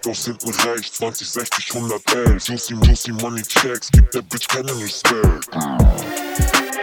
[0.00, 0.98] steigt aus hinten rechts.
[0.98, 2.46] 20, 60, 111.
[2.46, 5.48] Juicy, juicy Money Checks, gibt der Bitch keinen Respekt.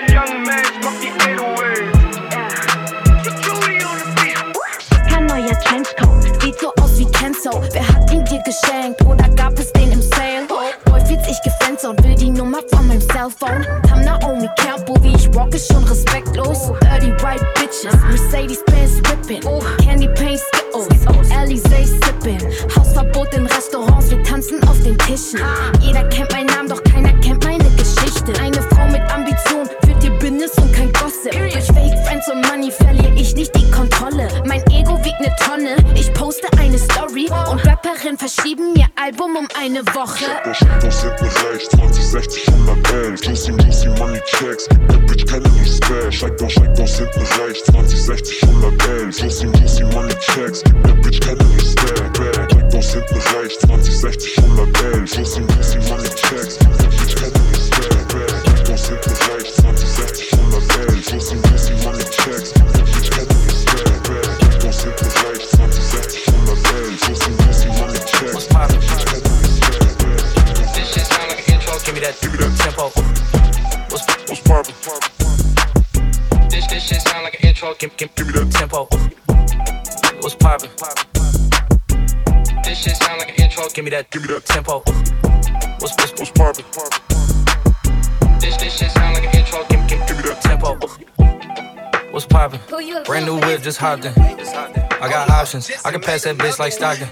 [0.10, 1.96] Young man, mach die 808.
[3.44, 5.10] Julie on the beat.
[5.10, 7.62] Kein neuer Trenchcoat, sieht so aus wie Kenzo.
[7.72, 10.46] Wer hat ihn dir geschenkt oder gab es den im Sale?
[10.48, 10.68] Boy
[11.08, 13.66] fühlt sich gefenstert, will die Nummer von meinem Cellphone.
[13.88, 16.72] Tam Naomi Campbell, wie ich rock, ist schon respektlos.
[16.82, 19.42] Dirty white bitches, Mercedes Benz whipping.
[25.28, 25.46] Tischen.
[25.82, 28.34] Jeder kennt meinen Namen, doch keiner kennt meine Geschichte.
[28.42, 31.32] Eine Frau mit Ambition führt ihr Business und kein Gossip.
[31.32, 34.28] Durch Fake Friends und Money verliere ich nicht die Kontrolle.
[34.46, 35.76] Mein Ego wiegt ne Tonne.
[35.96, 40.26] Ich poste eine Story und Rapperinnen verschieben ihr Album um eine Woche.
[40.46, 41.70] Der steigt aus hinten rechts.
[41.70, 43.26] 20, 60, 111.
[43.26, 46.14] Juicy, juicy Money Checks, gibt der Bitch keinen Respekt.
[46.14, 47.66] Steigt aus, steigt aus hinten rechts.
[47.72, 49.20] 20, 60, 111.
[49.20, 50.77] Juicy, juicy Money Checks, gibt
[93.68, 94.14] just hopped in.
[94.18, 95.70] I got options.
[95.84, 97.10] I can pass that bitch like Stockton.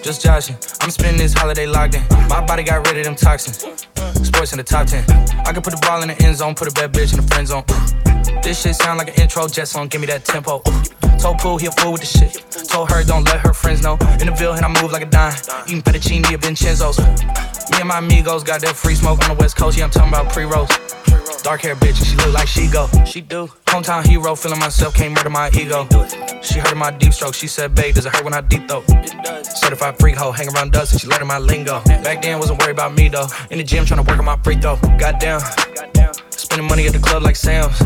[0.00, 0.54] Just joshing.
[0.80, 2.04] I'm spending this holiday locked in.
[2.28, 3.66] My body got rid of them toxins.
[4.22, 5.02] Sports in the top 10.
[5.44, 7.26] I can put the ball in the end zone, put a bad bitch in the
[7.26, 7.64] friend zone.
[8.44, 10.62] This shit sound like an intro jet song, give me that tempo.
[11.18, 12.46] Told Pooh he a fool with the shit.
[12.68, 13.98] Told her don't let her friends know.
[14.20, 15.34] In the Ville and I move like a dime.
[15.66, 17.00] Eating fettuccine at Vincenzo's.
[17.00, 19.76] Me and my amigos got that free smoke on the west coast.
[19.76, 20.70] Yeah, I'm talking about pre-rolls.
[21.46, 22.88] Dark hair bitch, and she look like she go.
[23.04, 23.46] She do.
[23.66, 25.86] Hometown hero, feeling myself, can't murder my ego.
[26.42, 28.82] She heard my deep stroke, she said, babe, does it hurt when I deep throat?
[29.46, 31.80] Certified freak hoe, hang around dust, and she learning my lingo.
[32.02, 33.28] Back then, wasn't worried about me though.
[33.52, 34.74] In the gym, trying to work on my free throw.
[34.98, 35.38] Goddamn.
[36.30, 37.78] Spending money at the club like Sam's.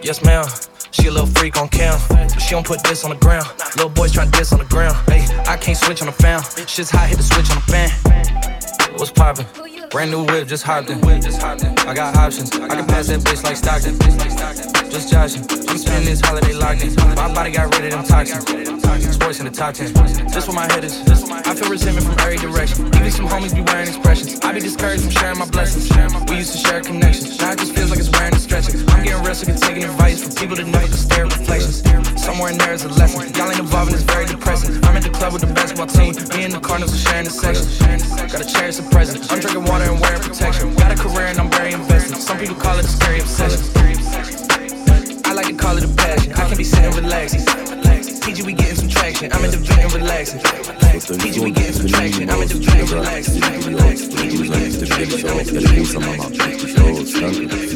[0.00, 0.46] Yes, ma'am.
[0.92, 1.98] She a little freak on cam.
[2.08, 3.48] But she don't put this on the ground.
[3.74, 4.94] Little boys try this on the ground.
[5.08, 6.42] Hey, I can't switch on the fan.
[6.68, 8.96] Shit's hot, hit the switch on the fan.
[8.96, 9.77] What's poppin'?
[9.90, 11.02] Brand new whip, just hopped in.
[11.02, 12.52] I got options.
[12.52, 13.96] I can pass that bitch like Stockton.
[14.90, 15.40] Just joshing.
[15.48, 16.94] I'm spending this holiday locked in.
[17.16, 18.44] My body got rid of them toxins.
[19.14, 19.94] Sports in the top 10.
[20.28, 21.00] This where my head is.
[21.08, 22.86] I feel resentment from every direction.
[22.88, 24.38] Even some homies be wearing expressions.
[24.40, 25.88] I be discouraged from sharing my blessings.
[26.28, 27.38] We used to share connections.
[27.38, 28.76] Now it just feels like it's wearing and stretching.
[28.90, 32.17] I'm getting and taking advice from people that never can stare at reflections.
[32.28, 33.24] Somewhere in there is a lesson.
[33.40, 34.76] Y'all ain't and it's very depressing.
[34.84, 36.12] I'm at the club with the basketball team.
[36.36, 37.64] Me and the Cardinals are sharing the section.
[38.28, 39.24] Gotta cherish the present.
[39.32, 40.74] I'm drinking water and wearing protection.
[40.76, 42.20] Got a career and I'm very invested.
[42.20, 43.64] Some people call it a scary obsession.
[45.24, 46.34] I like to call it a passion.
[46.34, 47.48] I can be sitting relaxing.
[48.20, 49.32] PG, we getting some traction.
[49.32, 50.40] I'm in the and relaxing.
[50.44, 52.28] PG, we getting some traction.
[52.28, 53.40] I'm in the vent relaxing.
[53.40, 55.32] PG, we getting some traction.
[55.32, 57.67] I'm in the vent relaxing.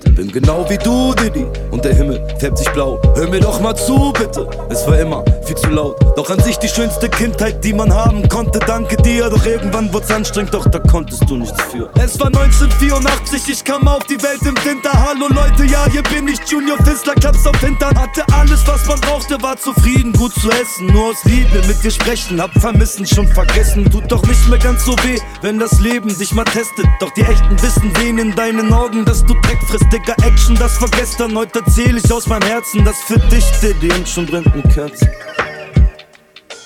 [0.00, 0.11] Zu verbraucht.
[0.14, 3.00] Bin genau wie du, Diddy, und der Himmel färbt sich blau.
[3.14, 5.96] Hör mir doch mal zu, bitte, es war immer viel zu laut.
[6.16, 9.30] Doch an sich die schönste Kindheit, die man haben konnte, danke dir.
[9.30, 11.88] Doch irgendwann wurd's anstrengend, doch da konntest du nichts für.
[11.94, 14.90] Es war 1984, ich kam auf die Welt im Winter.
[14.92, 17.98] Hallo Leute, ja, hier bin ich, Junior Fissler, Klaps auf Hintern.
[17.98, 20.88] Hatte alles, was man brauchte, war zufrieden, gut zu essen.
[20.92, 23.90] Nur aus Liebe mit dir sprechen, hab vermissen, schon vergessen.
[23.90, 26.84] Tut doch nicht mehr ganz so weh, wenn das Leben dich mal testet.
[27.00, 29.86] Doch die echten Wissen sehen in deinen Augen, dass du Dreck frisst.
[30.12, 33.92] Dicker Action, das war gestern, heute erzähl ich aus meinem Herzen, dass für dich, Diddy,
[33.92, 35.08] und schon brennen Kerzen.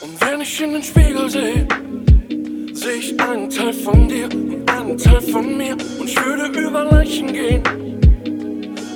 [0.01, 1.69] Und wenn ich in den Spiegel sehe,
[2.73, 5.77] sehe ich einen Teil von dir und einen Teil von mir.
[5.99, 7.62] Und ich würde über Leichen gehen,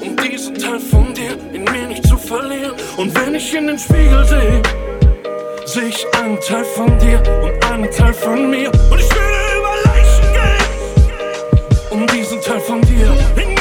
[0.00, 2.74] um diesen Teil von dir in mir nicht zu verlieren.
[2.96, 4.62] Und wenn ich in den Spiegel sehe,
[5.66, 8.70] sehe ich einen Teil von dir und einen Teil von mir.
[8.90, 13.59] Und ich würde über Leichen gehen, um diesen Teil von dir in mir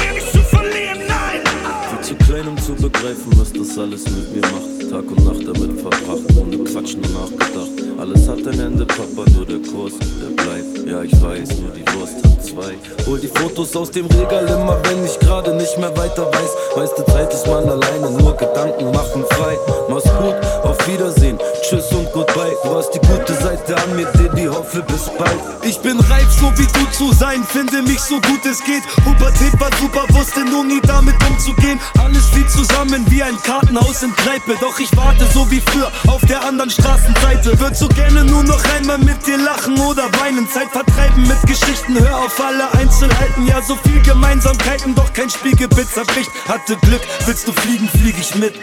[2.40, 4.90] Klein, um zu begreifen, was das alles mit mir macht.
[4.90, 7.98] Tag und Nacht damit verbracht, ohne Quatsch nur nachgedacht.
[7.98, 10.88] Alles hat ein Ende, Papa, nur der Kurs, der bleibt.
[10.88, 12.78] Ja, ich weiß, nur die Wurst hat zwei.
[13.06, 16.50] Hol die Fotos aus dem Regal immer, wenn ich gerade nicht mehr weiter weiß.
[16.76, 19.58] Meiste Zeit ist man alleine, nur Gedanken machen frei.
[19.88, 22.56] Mach's gut, auf Wiedersehen, tschüss und goodbye.
[22.64, 25.40] Du hast die gute Seite an mir, Diddy, hoffe bis bald.
[25.62, 28.82] Ich bin reif, so wie du zu sein, finde mich so gut es geht.
[29.04, 31.78] Pubertät war super, wusste nur nie damit umzugehen.
[32.02, 34.54] Alles fiel zusammen wie ein Kartenhaus in Kneipe.
[34.60, 37.58] Doch ich warte so wie früher auf der anderen Straßenseite.
[37.60, 40.48] Würd so gerne nur noch einmal mit dir lachen oder weinen.
[40.48, 43.46] Zeit vertreiben mit Geschichten, hör auf alle Einzelheiten.
[43.46, 46.30] Ja, so viel Gemeinsamkeiten, doch kein Spiegelbild zerbricht.
[46.46, 48.54] Hatte Glück, willst du fliegen, flieg ich mit.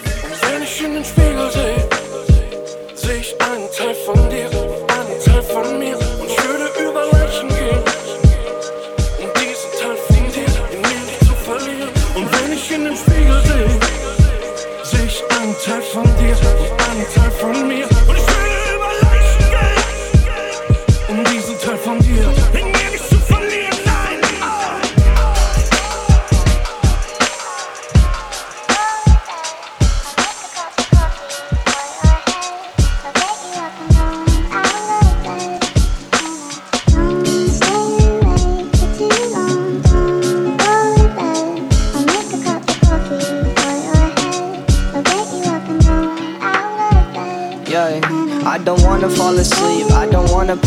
[0.41, 1.89] Wenn ich in den Spiegel sehe,
[2.95, 5.97] seh ich einen Teil von dir, einen Teil von mir.
[5.97, 7.83] Und ich würde über Leichen gehen,
[9.19, 11.89] um diesen Teil von dir in mir nicht zu verlieren.
[12.15, 13.79] Und wenn ich in den Spiegel sehe,
[14.83, 16.56] seh ich einen Teil von dir
[50.47, 50.66] wanna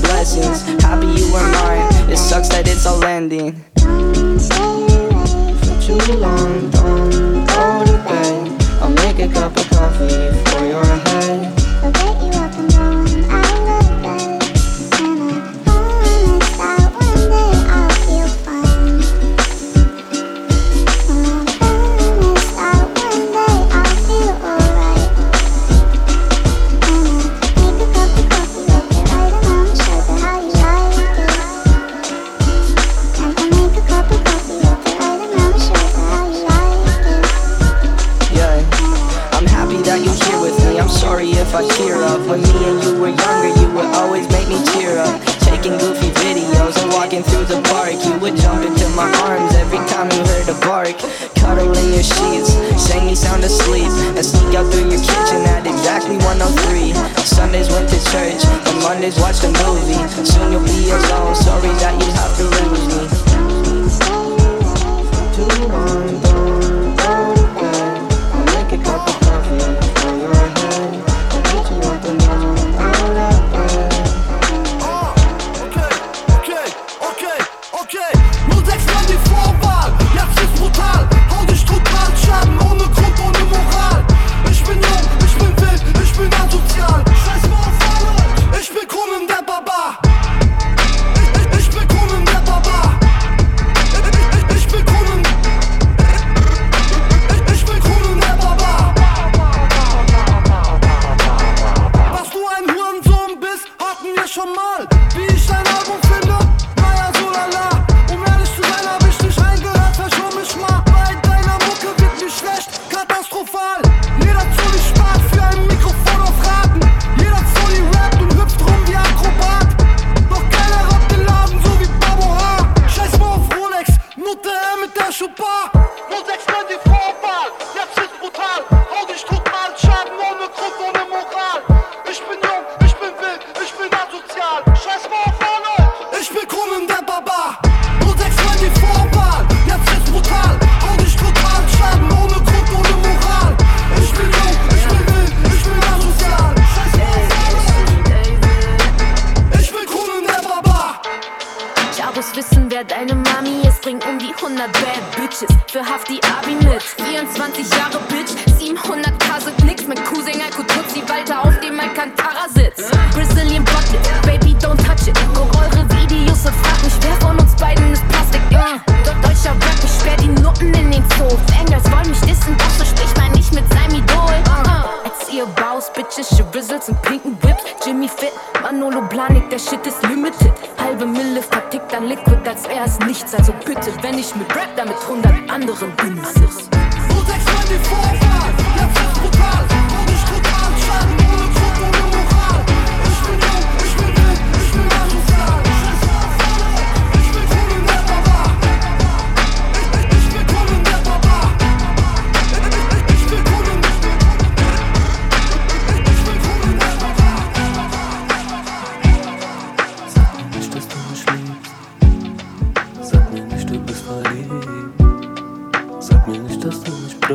[0.00, 0.62] blessings.
[0.82, 3.52] Happy you were mine, it sucks that it's all ending.
[5.62, 8.62] For too long, don't go to bed.
[8.82, 11.05] I'll make a cup of coffee for your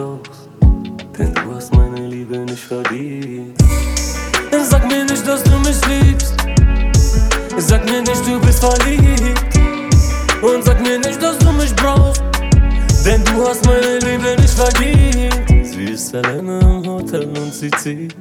[0.01, 0.49] brauchst.
[1.17, 3.57] Denn du hast meine Liebe nicht verdient.
[4.69, 6.33] Sag mir nicht, dass du mich liebst.
[7.57, 9.59] Sag mir nicht, du bist verliebt.
[10.41, 12.23] Und sag mir nicht, dass du mich brauchst.
[13.05, 15.67] Denn du hast meine Liebe nicht verdient.
[15.67, 18.15] Sie ist alleine im Hotel und sie zieht.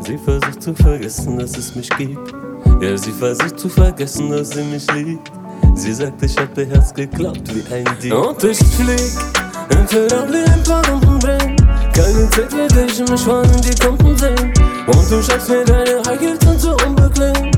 [0.00, 2.34] Sie versucht zu vergessen, dass es mich gibt.
[2.80, 5.30] Ja, sie versucht zu vergessen, dass sie mich liebt.
[5.74, 8.12] Sie sagt, ich hab ihr Herz geklappt wie ein Dieb.
[8.12, 9.41] Und ich flieg
[9.78, 11.56] in Ferrari ein paar Runden drehen.
[11.94, 14.52] Keine Zeit für dich, mich wollen die Kunden sehen.
[14.86, 17.50] Und du schaffst mir deine Heels sind so unbequem.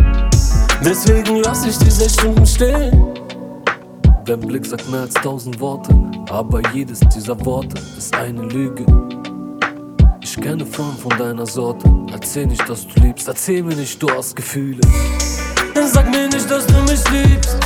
[0.85, 3.15] Deswegen lass ich die sechs Stunden stehen.
[4.27, 5.95] Dein Blick sagt mehr als tausend Worte,
[6.31, 8.85] aber jedes dieser Worte ist eine Lüge.
[10.23, 11.89] Ich kenne Frauen von deiner Sorte.
[12.13, 14.81] Erzähl nicht, dass du liebst, erzähl mir nicht, du hast Gefühle.
[15.93, 17.57] Sag mir nicht, dass du mich liebst.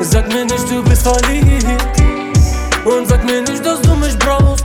[0.00, 2.13] Sag mir nicht, du bist verliebt.
[2.84, 4.64] Und sag mir nicht, dass du mich brauchst.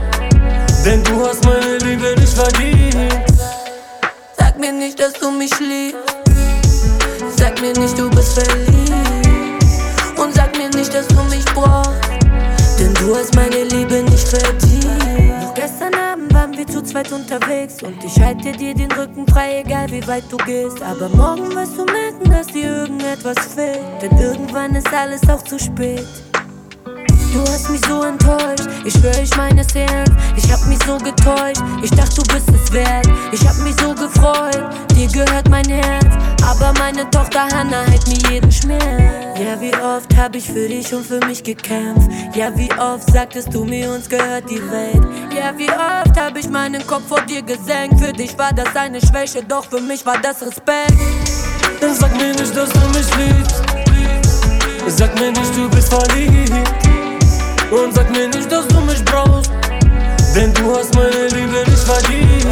[0.84, 2.94] Denn du hast meine Liebe nicht verdient.
[4.36, 6.16] Sag mir nicht, dass du mich liebst.
[7.38, 9.64] Sag mir nicht, du bist verliebt.
[10.18, 11.90] Und sag mir nicht, dass du mich brauchst.
[12.78, 15.42] Denn du hast meine Liebe nicht verdient.
[15.42, 17.82] Noch gestern Abend waren wir zu zweit unterwegs.
[17.82, 20.82] Und ich halte dir den Rücken frei, egal wie weit du gehst.
[20.82, 23.80] Aber morgen wirst du merken, dass dir irgendetwas fehlt.
[24.02, 26.06] Denn irgendwann ist alles auch zu spät.
[27.32, 30.12] Du hast mich so enttäuscht, ich schwör, ich meine ernst.
[30.36, 33.06] Ich hab mich so getäuscht, ich dachte, du bist es wert.
[33.30, 36.06] Ich hab mich so gefreut, dir gehört mein Herz.
[36.42, 39.38] Aber meine Tochter Hannah hält mir jeden Schmerz.
[39.38, 42.10] Ja, wie oft hab ich für dich und für mich gekämpft.
[42.34, 45.02] Ja, wie oft sagtest du mir, uns gehört die Welt.
[45.36, 48.00] Ja, wie oft hab ich meinen Kopf vor dir gesenkt.
[48.00, 50.98] Für dich war das eine Schwäche, doch für mich war das Respekt.
[51.80, 53.62] Dann sag mir nicht, dass du mich liebst.
[54.88, 56.99] Sag mir nicht, du bist verliebt.
[57.70, 59.52] Und sag mir nicht, dass du mich brauchst.
[60.34, 62.44] Denn du hast meine Liebe nicht verdient.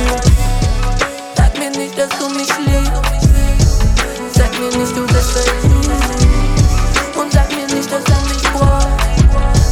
[1.37, 3.83] Sag mir nicht, dass du mich liebst.
[4.33, 5.89] Sag mir nicht, du bist verliebt.
[7.17, 8.87] Und sag mir nicht, dass er mich braucht.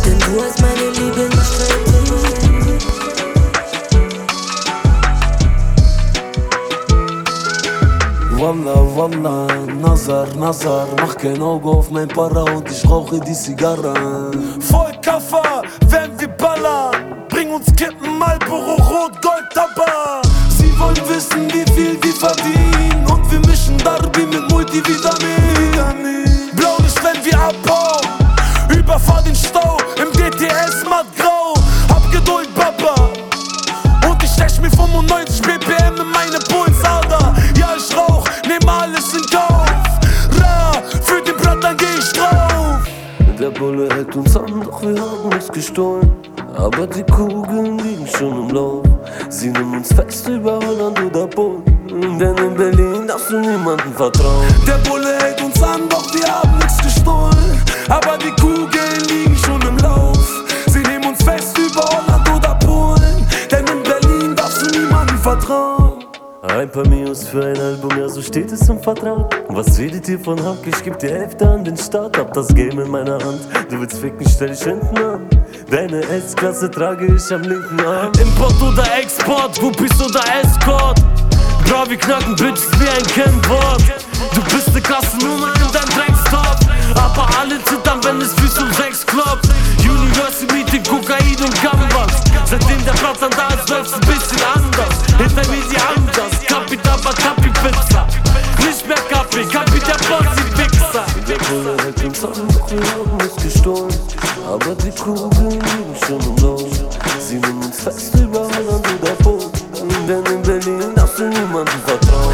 [0.04, 0.75] Denn du hast meine
[8.46, 14.30] Wallah, Wallah, Nazar, Nazar, mach kein Auge auf mein Para und ich rauche die Zigarre.
[14.60, 17.26] Voll Kaffer, wenn wir ballern.
[17.28, 20.22] Bring uns Kippen, Marlboro, Rot, Gold, Tabak.
[20.56, 25.45] Sie wollen wissen, wie viel wir verdienen und wir mischen Darby mit Multivitamin.
[45.56, 46.12] Gestohlen.
[46.54, 48.84] Aber die Kugeln liegen schon im Lauf.
[49.30, 51.62] Sie nehmen uns fest über Holland oder Polen.
[51.88, 54.46] Denn in Berlin darfst du niemandem vertrauen.
[54.66, 55.88] Der Bulle hält uns an,
[66.66, 69.40] Ein paar Mios für ein Album, ja so steht es im Vertrag.
[69.50, 70.66] Was redet ihr von Hack?
[70.66, 73.40] Ich geb die Hälfte an den Start, hab das Game in meiner Hand.
[73.70, 75.28] Du willst ficken, stell dich hinten an.
[75.70, 78.10] Deine S-Klasse trage ich am linken Arm.
[78.20, 81.00] Import oder Export, Groupies oder Escort.
[81.68, 83.84] Bra, wir knacken Bitches wie ein Kennwort.
[84.34, 86.55] Du bist ne Klassennummer in deinem Dreckstop.
[87.16, 89.48] Aber alle zittern, wenn es bis um sechs klopft.
[89.80, 92.12] University Meeting, Kokain und Gambas.
[92.44, 94.94] Seitdem der Platz an da ist, läuft's ein bisschen anders.
[95.16, 98.06] Hinter mir die Anders, Kapi Daba, Kapi Pizza.
[98.58, 101.06] Nicht mehr Kaffee, Kapi der Bossy Wichser.
[101.26, 102.12] Der Bulle hält an,
[102.68, 103.94] wir haben es gestohlen.
[104.46, 106.62] Aber die Kugeln liegen schon im Lauf.
[107.18, 109.50] Sie nehmen uns fest über Holland oder Polen.
[110.06, 112.25] Denn in Berlin darfst du niemandem vertrauen.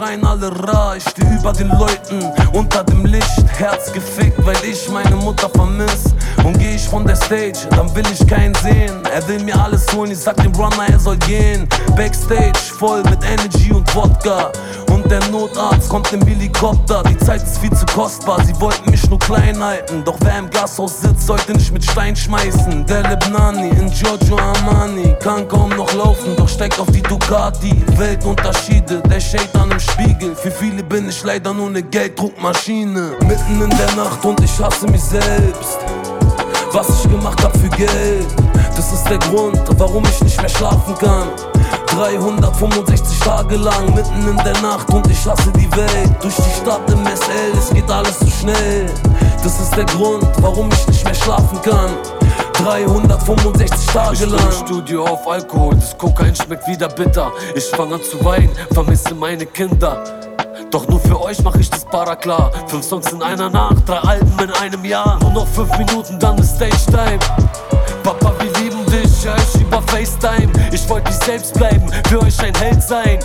[0.00, 0.94] Schreien alle Ra.
[0.96, 3.44] Ich steh über den Leuten, unter dem Licht.
[3.58, 6.04] Herz gefickt, weil ich meine Mutter vermiss.
[6.44, 9.02] Und geh ich von der Stage, dann will ich keinen sehen.
[9.12, 11.68] Er will mir alles holen, ich sag dem Runner, er soll gehen.
[11.96, 14.50] Backstage, voll mit Energy und Wodka.
[15.10, 17.02] Der Notarzt kommt im Helikopter.
[17.02, 20.04] Die Zeit ist viel zu kostbar, sie wollten mich nur klein halten.
[20.04, 22.86] Doch wer im Glashaus sitzt, sollte nicht mit Stein schmeißen.
[22.86, 27.74] Der Lebnani in Giorgio Armani kann kaum noch laufen, doch steigt auf die Ducati.
[27.96, 30.36] Weltunterschiede, der Shade an dem Spiegel.
[30.36, 33.16] Für viele bin ich leider nur ne Gelddruckmaschine.
[33.26, 35.80] Mitten in der Nacht und ich hasse mich selbst.
[36.70, 38.28] Was ich gemacht hab für Geld,
[38.76, 41.26] das ist der Grund, warum ich nicht mehr schlafen kann.
[41.96, 46.10] 365 Tage lang, mitten in der Nacht und ich hasse die Welt.
[46.22, 48.86] Durch die Stadt im SL, es geht alles zu schnell.
[49.42, 51.90] Das ist der Grund, warum ich nicht mehr schlafen kann.
[52.64, 54.40] 365 Tage Ich lang.
[54.44, 57.32] im Studio auf Alkohol, das Kokain schmeckt wieder bitter.
[57.54, 60.02] Ich fang an zu weinen, vermisse meine Kinder.
[60.70, 62.52] Doch nur für euch mach ich das para klar.
[62.66, 65.18] Fünf Songs in einer Nacht, drei Alben in einem Jahr.
[65.22, 67.18] Nur noch fünf Minuten, dann ist Stage Time.
[68.04, 68.49] Papa, wir
[69.24, 70.50] ich über FaceTime.
[70.72, 73.18] Ich wollte nicht selbst bleiben, für euch ein Held sein.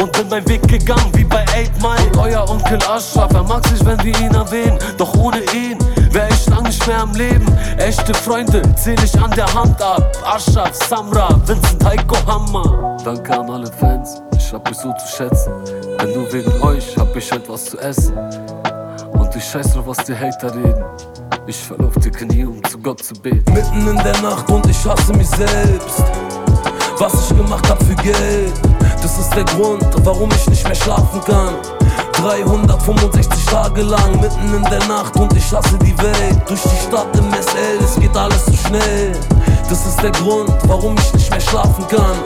[0.00, 2.18] Und bin meinen Weg gegangen wie bei 8 Mile.
[2.18, 4.78] Euer Onkel Ashraf, er mag sich, wenn wir ihn erwähnen.
[4.98, 5.78] Doch ohne ihn
[6.10, 7.46] wär ich lang nicht mehr am Leben.
[7.78, 10.12] Echte Freunde zähl ich an der Hand ab.
[10.24, 12.96] Ashraf, Samra, Vincent, Heiko, Hammer.
[13.04, 15.52] Danke an alle Fans, ich hab euch so zu schätzen.
[15.98, 18.12] Denn nur wegen euch hab ich etwas zu essen.
[19.36, 20.84] Ich scheiß drauf, was die Hater reden.
[21.46, 23.52] Ich fall auf die Knie, um zu Gott zu beten.
[23.52, 26.02] Mitten in der Nacht und ich hasse mich selbst.
[26.98, 28.54] Was ich gemacht hab für Geld,
[29.02, 31.54] das ist der Grund, warum ich nicht mehr schlafen kann.
[32.14, 36.40] 365 Tage lang, mitten in der Nacht und ich hasse die Welt.
[36.48, 39.12] Durch die Stadt im SL, es geht alles zu schnell.
[39.68, 42.16] Das ist der Grund, warum ich nicht mehr schlafen kann.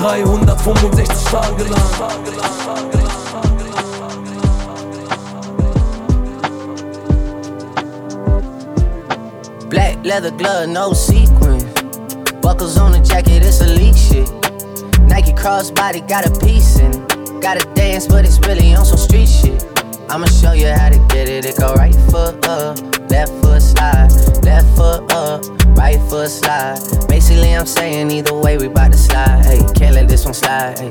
[0.00, 1.78] 365 Tage lang.
[9.70, 11.64] Black leather glove, no sequins.
[12.40, 14.28] Buckles on the jacket, it's elite shit.
[15.02, 17.42] Nike crossbody got a piece in it.
[17.42, 19.62] Gotta dance, but it's really on some street shit.
[20.08, 21.44] I'ma show you how to get it.
[21.44, 24.10] It go right foot up, left foot slide,
[24.42, 25.44] left foot up,
[25.76, 26.78] right foot slide.
[27.06, 29.44] Basically, I'm saying either way, we bout to slide.
[29.44, 30.78] Hey, can't let this one slide.
[30.78, 30.90] Hey.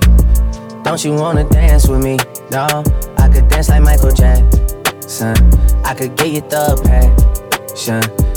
[0.83, 2.17] Don't you wanna dance with me?
[2.51, 2.83] No,
[3.17, 5.35] I could dance like Michael Jackson.
[5.83, 8.36] I could get you the passion.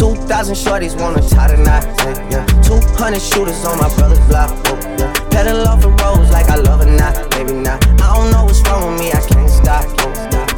[0.00, 1.84] 2,000 shorties wanna tie the knot,
[2.32, 5.12] yeah, 200 shooters on my brother's block, oh, yeah.
[5.28, 7.84] Pedal off the roads like I love or not, maybe not.
[8.00, 9.84] I don't know what's wrong with me, I can't stop,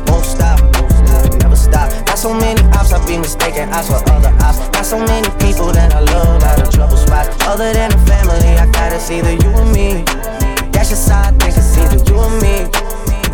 [0.06, 0.62] won't stop,
[1.42, 1.90] never stop.
[2.06, 4.62] Got so many ops, I be mistaken ops for other ops.
[4.70, 7.34] Got so many people that I love out of trouble spots.
[7.42, 10.06] Other than the family, I gotta see the you and me.
[10.70, 12.70] That's just how I think it's either you and me.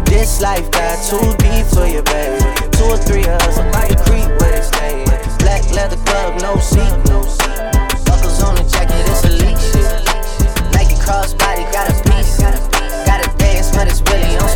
[0.09, 2.41] This life got too deep for you, baby.
[2.73, 5.28] Two or three of us, I creep where they stayin'.
[5.49, 6.93] Black leather glove, no seat.
[8.05, 10.05] Buckles on the jacket, it's elite shit.
[10.75, 12.37] Nike crossbody, got a piece.
[12.37, 14.48] Got a dance, but it's really on.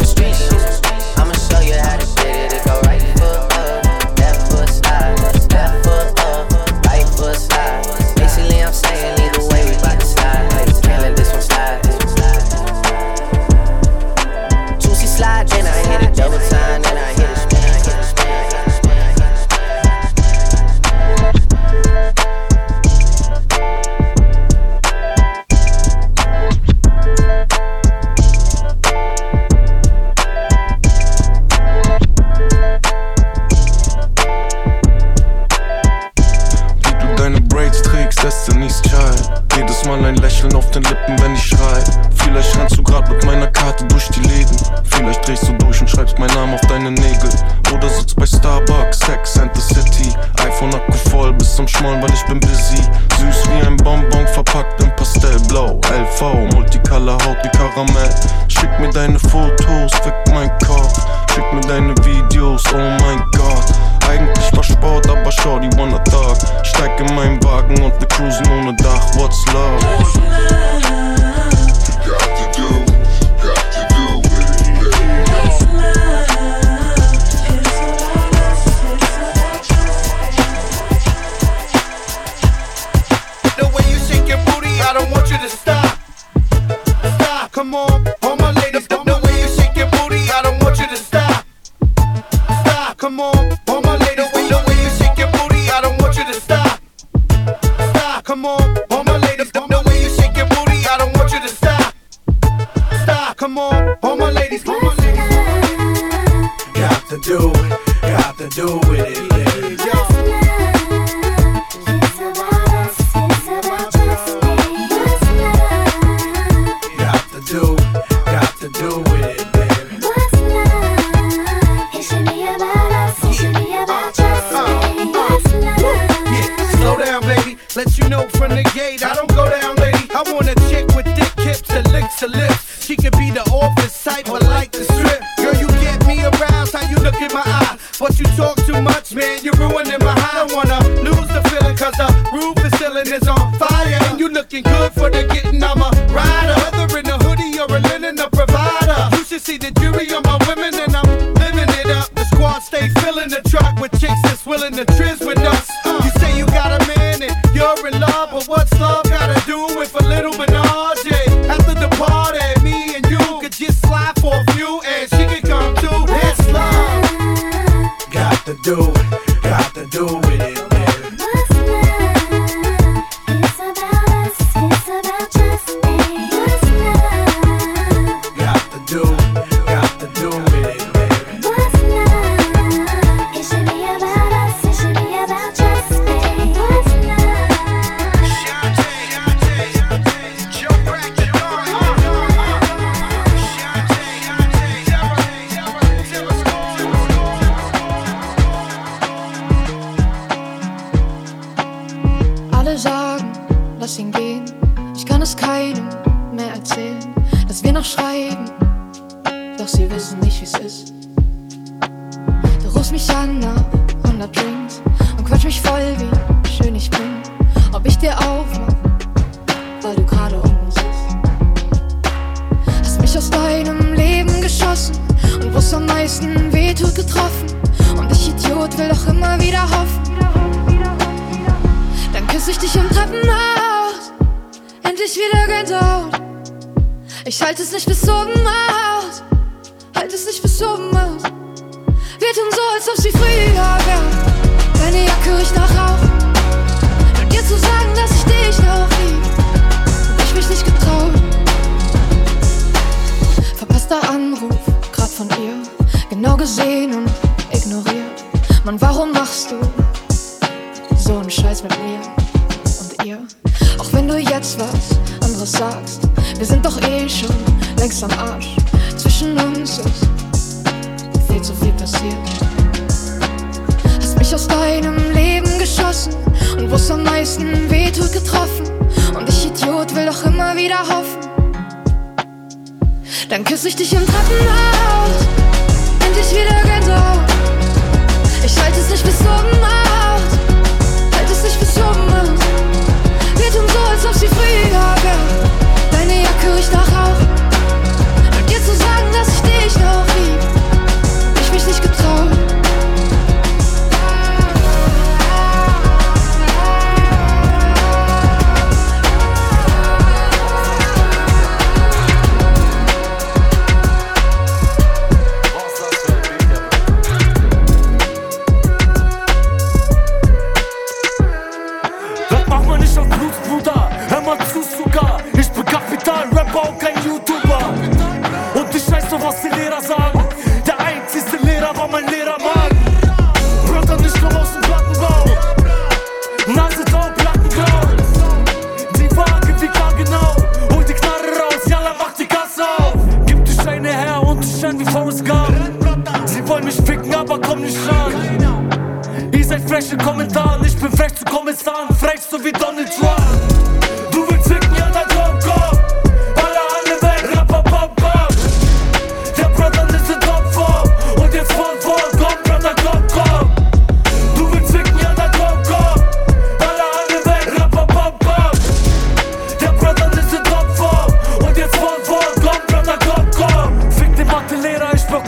[169.52, 170.61] how to do with it.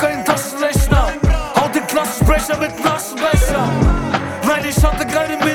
[0.04, 1.12] keinen Taschenrechner.
[1.56, 3.68] Hau den Klassenbrecher mit Naschenbecher.
[4.46, 5.53] Nein, ich hatte keine Mädchen.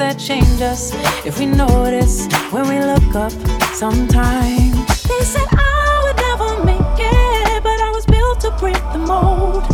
[0.00, 0.92] That change us
[1.26, 3.32] if we notice when we look up
[3.74, 4.72] sometimes.
[5.04, 9.64] They said I would never make it, but I was built to break the mold.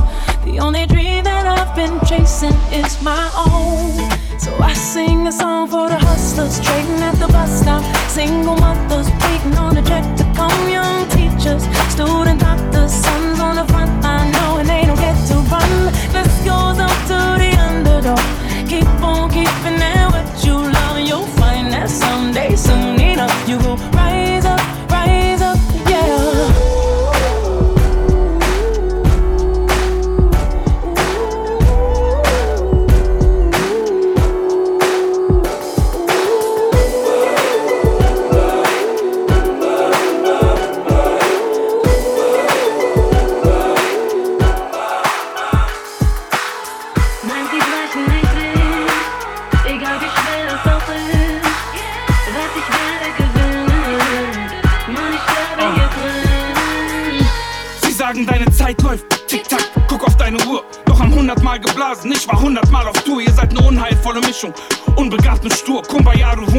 [0.44, 3.94] The only dream that I've been chasing is my own.
[4.40, 7.84] So I sing a song for the hustlers trading at the bus stop.
[8.10, 10.58] Single mothers waiting on a check to come.
[10.68, 11.62] Young teachers,
[11.94, 15.70] student doctors, sons on the front line knowing they don't get to run.
[16.10, 18.26] This goes up to the underdog.
[18.68, 20.15] Keep on keeping it
[22.36, 23.95] someday, soon enough, you will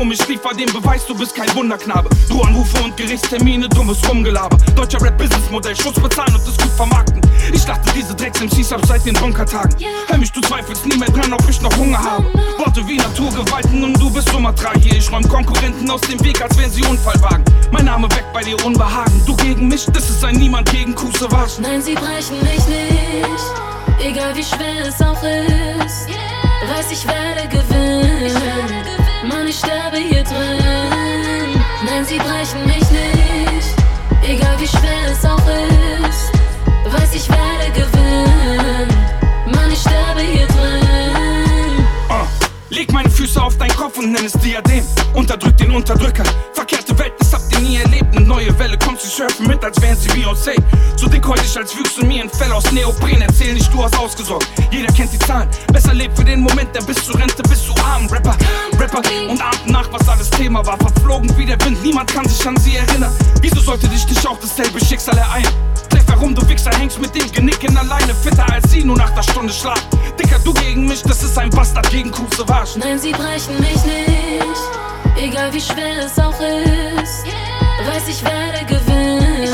[0.07, 2.09] Du Wurm, ich liefer den Beweis, du bist kein Wunderknabe.
[2.29, 4.55] Drohanrufe und Gerichtstermine, dummes Rumgelaber.
[4.73, 7.19] Deutscher Rap-Businessmodell, Schutz bezahlen und das gut vermarkten.
[7.51, 9.75] Ich dachte, diese Drecks-MCs hab seit den Bunkertagen.
[10.07, 12.23] Hör mich, du zweifelst nie mehr dran, ob ich noch Hunger habe.
[12.57, 14.93] Worte wie Naturgewalten und du bist Sumatra hier.
[14.93, 17.43] Ich räum Konkurrenten aus dem Weg, als wären sie Unfallwagen.
[17.71, 19.21] Mein Name weckt bei dir Unbehagen.
[19.25, 21.59] Du gegen mich, das ist ein Niemand gegen Kusewasch.
[21.59, 23.43] Nein, sie brechen mich nicht,
[23.99, 26.07] egal wie schwer es auch ist.
[26.69, 28.86] Weiß, ich werde gewinnen,
[29.27, 31.61] Mann, ich sterbe hier drin.
[31.85, 33.75] Nein, sie brechen mich nicht,
[34.27, 35.37] egal wie schwer es auch
[36.07, 36.31] ist.
[36.91, 38.87] Weiß, ich werde gewinnen,
[39.53, 41.85] Mann, ich sterbe hier drin.
[42.09, 42.25] Ah,
[42.69, 44.85] Leg meine Füße auf deinen Kopf und nenn es Diadem.
[45.13, 46.23] Unterdrück den Unterdrücker.
[46.53, 46.86] Verkehrte
[47.67, 48.15] nie erlebt.
[48.15, 50.55] Eine neue Welle kommt, sie surfen mit, als wären sie Beyoncé.
[50.95, 53.21] So dick heute ich, als wüchst du mir ein Fell aus Neopren.
[53.21, 54.47] Erzähl nicht, du hast ausgesorgt.
[54.71, 55.49] Jeder kennt die Zahlen.
[55.71, 58.07] Besser lebt für den Moment, denn bis zur Rente bist du arm.
[58.07, 58.35] Rapper,
[58.79, 60.77] Rapper und Abend nach, was alles Thema war.
[60.77, 63.13] Verflogen wie der Wind, niemand kann sich an sie erinnern.
[63.41, 65.47] Wieso sollte dich nicht auch dasselbe Schicksal ereilen?
[65.89, 68.13] Gleich warum du Wichser hängst mit dem Genicken alleine.
[68.15, 69.81] Fitter als sie, nur nach der Stunde Schlaf.
[70.19, 72.77] Dicker, du gegen mich, das ist ein Bastard gegen Kusewasch.
[72.77, 74.57] Nein, sie brechen mich nicht,
[75.17, 77.46] egal wie schwer es auch ist.
[77.85, 79.49] Weiß, ich werde gewinnen,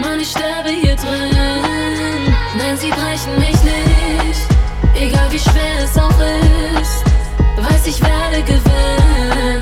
[0.00, 1.30] Mann, ich sterbe hier drin.
[2.58, 4.42] Nein, sie brechen mich nicht,
[4.94, 6.10] egal wie schwer es auch
[6.80, 7.04] ist.
[7.56, 9.61] Weiß, ich werde gewinnen,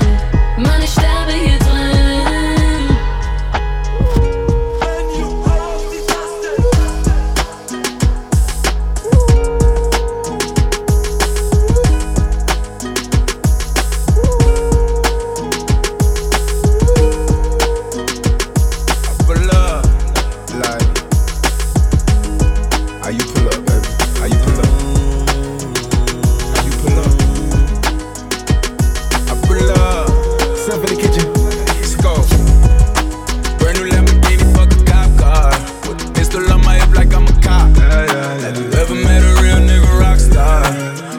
[36.81, 37.69] hip like I'm a cop.
[37.77, 40.63] Have you ever met a real nigga rock star?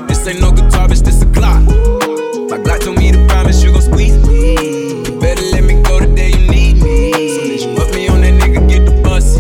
[0.07, 1.63] This ain't no guitar, bitch, this a Glock.
[2.51, 5.05] My Glock told me to promise you gon' squeeze me.
[5.05, 7.13] You better let me go the day you need me.
[7.29, 9.37] So bitch, put me on that nigga, get the bus.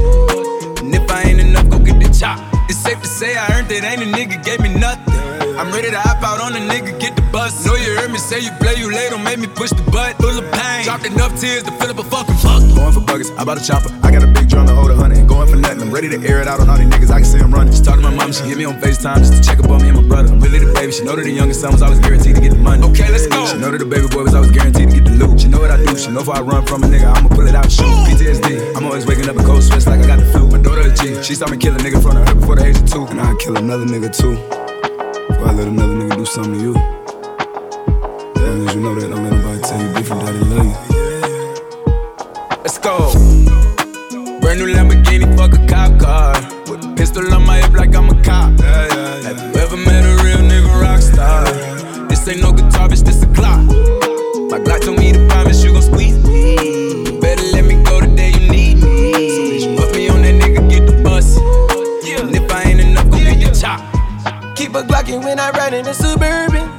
[0.80, 2.38] And if I ain't enough, go get the chop.
[2.68, 5.12] It's safe to say I earned it, ain't a nigga gave me nothing.
[5.58, 7.66] I'm ready to hop out on a nigga, get the bus.
[7.66, 10.16] Know you heard me say you play, you late, don't make me push the butt.
[10.16, 12.60] Full of pain, dropped enough tears to fill up a fucking fuck.
[12.74, 13.90] Going for buggers, I bought a chopper.
[14.02, 15.28] I got a big drum to hold a hundred.
[15.28, 15.71] Going for nothing.
[15.92, 17.10] Ready to air it out on all these niggas.
[17.10, 17.74] I can see them running.
[17.74, 19.82] She talking to my mom, she hit me on FaceTime just to check up on
[19.82, 20.32] me and my brother.
[20.32, 20.90] I'm really the baby.
[20.90, 22.82] She know that the youngest son was always guaranteed to get the money.
[22.82, 23.44] Okay, let's go.
[23.44, 25.38] She know that the baby boy was always guaranteed to get the loot.
[25.38, 25.92] She know what I do.
[25.98, 27.92] She know if I run from a nigga, I'ma pull it out and shoot.
[28.08, 28.74] PTSD.
[28.74, 30.48] I'm always waking up in cold sweats like I got the flu.
[30.48, 31.22] My daughter a G.
[31.22, 33.04] She saw me kill a nigga in front of her before the age of two.
[33.12, 34.40] And I'd kill another nigga too.
[35.28, 37.01] Before I let another nigga do something to you.
[52.24, 53.66] This ain't no guitar, bitch, this a Glock.
[54.48, 57.18] My Glock told me to promise you gon' squeeze me.
[57.18, 59.28] Better let me go the day you need me.
[59.28, 61.36] So bitch, put me on that nigga, get the bus.
[61.36, 63.80] And if I ain't enough, go get the chop.
[64.54, 66.70] Keep a Glockin' when I ride in the Suburban.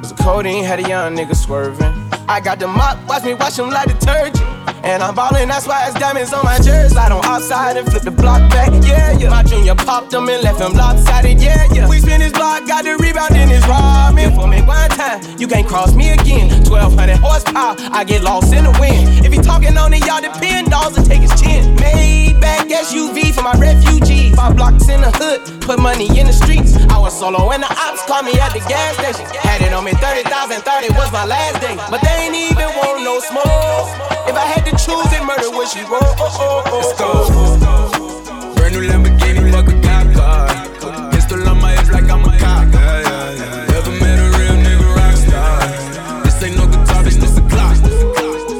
[0.00, 1.92] Was a codeine, had a young nigga swerving.
[2.26, 4.45] I got the mop, watch me wash them like detergent.
[4.86, 6.94] And I'm ballin', that's why it's diamonds on my jersey.
[6.96, 9.30] On outside and flip the block back, yeah, yeah.
[9.30, 11.88] My junior popped them and left him lopsided, yeah, yeah.
[11.88, 14.30] We spin his block, got the rebound in his robbing.
[14.36, 16.50] For me one time, you can't cross me again.
[16.70, 19.26] 1200 horsepower, I get lost in the wind.
[19.26, 21.74] If he talking on it, y'all depend, dolls and take his chin.
[21.82, 24.36] Maybach SUV for my refugees.
[24.36, 26.76] Five blocks in the hood, put money in the streets.
[26.94, 29.26] I was solo when the ops called me at the gas station.
[29.34, 31.74] Had it on me 30,000, 30 was my last day.
[31.90, 34.06] But they ain't even want no smoke.
[34.26, 36.00] If I had to choose it, murder would she roll?
[36.02, 38.54] Oh, oh, oh, Let's go.
[38.54, 41.10] Brand new Lamborghini, fuck a cop car.
[41.12, 42.72] Pistol on my hip like I'm a cop.
[42.72, 43.72] Yeah, yeah, yeah.
[43.72, 46.22] Never met a real nigga rock star.
[46.24, 47.76] This ain't no guitar, bitch, this a clock.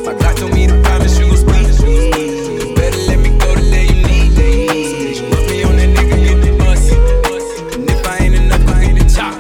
[0.07, 2.77] My God told me to promise you was sweet.
[2.77, 5.31] Better let me go to let you need.
[5.31, 6.83] Put me on that nigga, get the bus.
[7.75, 9.37] And if I ain't enough, I ain't the top.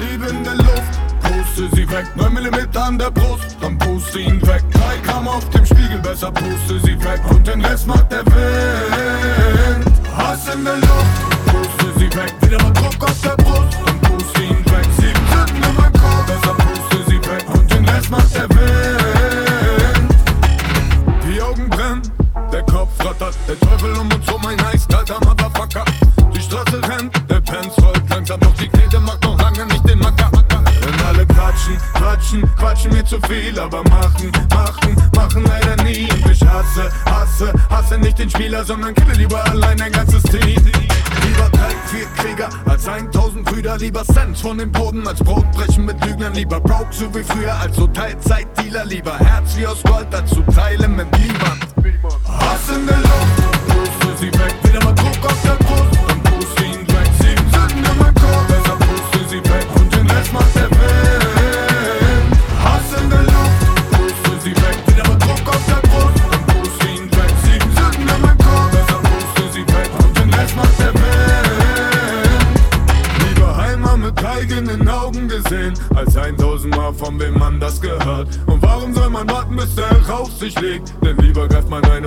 [0.00, 2.06] Liebende Luft, puste sie weg.
[2.16, 4.62] 9 mm an der Brust, dann puste ihn weg.
[4.72, 7.20] 3 Gramm auf dem Spiegel, besser puste sie weg.
[7.28, 9.86] Und den Rest macht der Wind.
[10.16, 12.32] Hass in der Luft, puste sie weg.
[12.42, 14.86] Wieder mal Druck auf der Brust, dann puste ihn weg.
[14.98, 17.44] Sieben Tüten in meinem Korb, besser puste sie weg.
[17.54, 20.14] Und den Rest macht der Wind.
[21.24, 22.02] Die Augen brennen,
[22.52, 23.34] der Kopf rattert.
[23.48, 24.15] Der Teufel um
[32.16, 33.58] quatschen, quatschen, mir zu viel.
[33.58, 36.08] Aber machen, machen, machen leider nie.
[36.30, 40.40] Ich hasse, hasse, hasse nicht den Spieler, sondern kille lieber allein ein ganzes Team.
[40.42, 43.76] Lieber drei, vier Krieger als 1000 Brüder.
[43.78, 46.34] Lieber Cent von dem Boden als Brotbrechen mit Lügnern.
[46.34, 48.84] Lieber broke, so wie früher, als so Teilzeitdealer.
[48.86, 51.66] Lieber Herz wie aus Gold, als zu teilen mit niemand.
[52.26, 54.54] Hass in der Luft, puste sie weg.
[54.62, 54.95] Wieder mal
[80.46, 80.94] sich legt?
[81.02, 82.06] Denn lieber greift man ein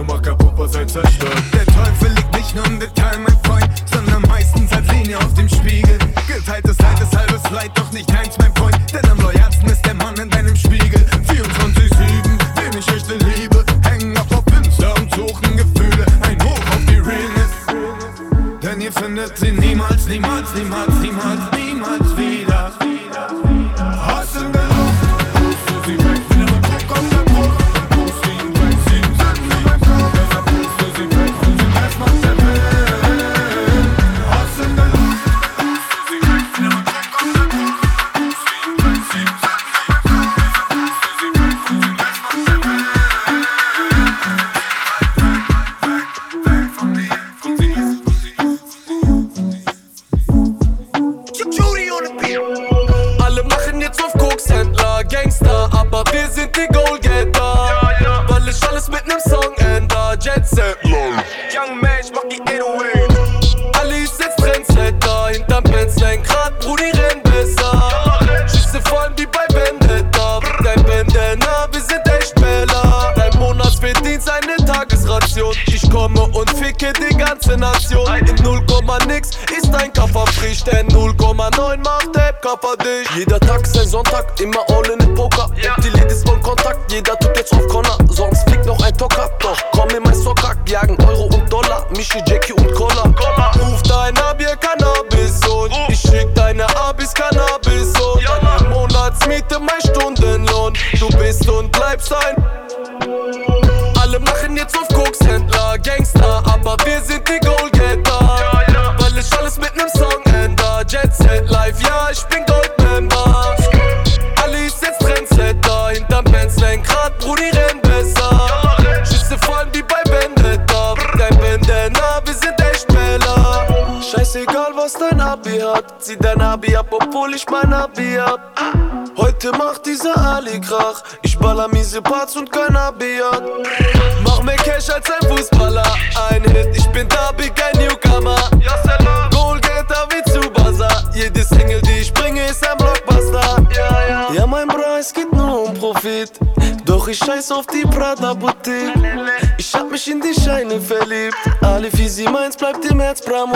[152.82, 153.48] sie meins bleibt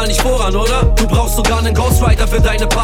[0.00, 0.79] Mental nicht voran, oder?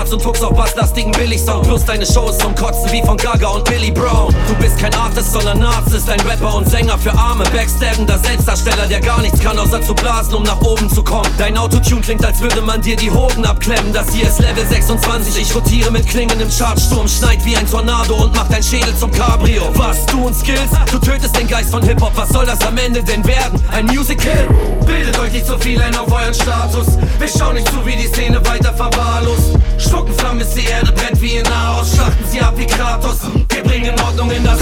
[0.06, 1.66] Parts und guckst auf basslastigen Billigsound.
[1.66, 4.34] Plus deine Show ist zum Kotzen wie von Gaga und Billy Brown.
[4.46, 7.44] Du bist kein Artist, sondern Narzisst, ein Rapper und Sänger für Arme.
[7.44, 11.28] Backstabbender Selbstdarsteller, der gar nichts kann, außer zu blasen, um nach oben zu kommen.
[11.38, 13.92] Dein Autotune klingt, als würde man dir die Hoden abklemmen.
[13.92, 15.40] Das hier ist Level 26.
[15.40, 19.10] Ich rotiere mit Klingen im Chartsturm, schneid wie ein Tornado und mach dein Schädel zum
[19.10, 19.62] Cabrio.
[19.74, 20.70] Was du und Skills?
[20.90, 22.12] Du tötest den Geist von Hip-Hop.
[22.14, 23.62] Was soll das am Ende denn werden?
[23.72, 24.48] Ein Musical?
[24.86, 26.86] Bildet euch nicht so viel ein auf euren Status.
[27.18, 29.56] Wir schauen nicht zu, wie die Szene weiter verwahrlost.
[29.78, 31.94] Schluckenflamme ist die Erde, brennt wie in Nahost.
[31.94, 33.18] Schlachten sie ab wie Kratos.
[33.50, 34.58] Wir bringen Ordnung in das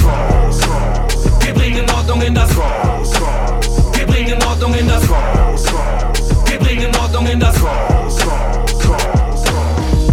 [1.41, 5.03] Wir bringen Ordnung in das Wir bringen Ordnung in das
[6.47, 7.55] Wir bringen Ordnung in das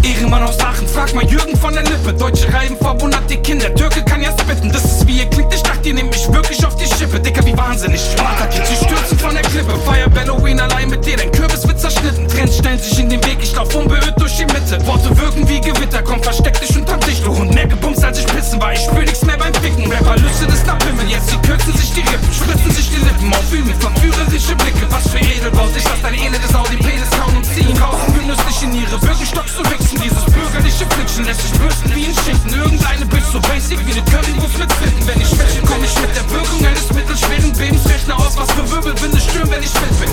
[0.04, 0.58] Ehrenmann aus
[0.92, 2.14] frag mal Jürgen von der Lippe.
[2.14, 3.74] Deutsche Reiben verwundert die Kinder.
[3.76, 4.72] Türke kann ja spitten.
[4.72, 5.54] Das ist wie ihr klingt.
[5.54, 7.20] Ich dachte, ihr nehmt mich wirklich auf die Schippe.
[7.20, 8.02] Dicker wie wahnsinnig.
[8.02, 9.74] Sparta Kids, sie stürzen von der Klippe.
[9.86, 11.18] Feier Halloween allein mit dir.
[11.18, 12.28] Dein Kürbis wird zerschnitten.
[12.28, 13.38] Trends stellen sich in den Weg.
[13.42, 14.86] Ich lauf unbeirrt durch die Mitte.
[14.86, 16.02] Worte wirken wie Gewitter.
[16.04, 17.26] Komm, versteck dich unterm Dicht.
[17.26, 18.74] Du Hund, mehr gebumst als ich pissen war.
[18.74, 19.92] Ich spür nichts mehr beim Ficken.
[19.92, 21.08] Rapper lüstet es nach Pimmel.
[21.10, 22.34] Jetzt sie kürzen sich die Rippen.
[22.34, 23.32] Spritzen sich die Lippen.
[23.34, 24.86] Auf Übel, verführerische Blicke.
[24.90, 25.72] Was für Edelbaut.
[25.76, 27.78] Ich lass dein elendes Audi-Penis kaum und ziehen.
[27.78, 30.02] Rauchen genüsslich in ihre Birkenstocks zu wechseln.
[30.04, 32.54] Dieses bürgerliche Fische flitschen, lässt sich bürsten wie ein Schinken.
[32.54, 35.08] Irgendeine Bitch so basic wie eine Currywurst mit Fitten.
[35.08, 37.86] Wenn ich schwäche, komm ich mit der Wirkung eines mittelschweren Bebens.
[37.88, 40.10] Rechne aus, was für Wirbelwinde stürmen, wenn ich fit bin.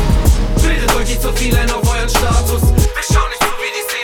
[0.63, 2.63] Bildet euch nicht so viel ein auf euren Status.
[2.63, 3.98] Wir schauen nicht so wie die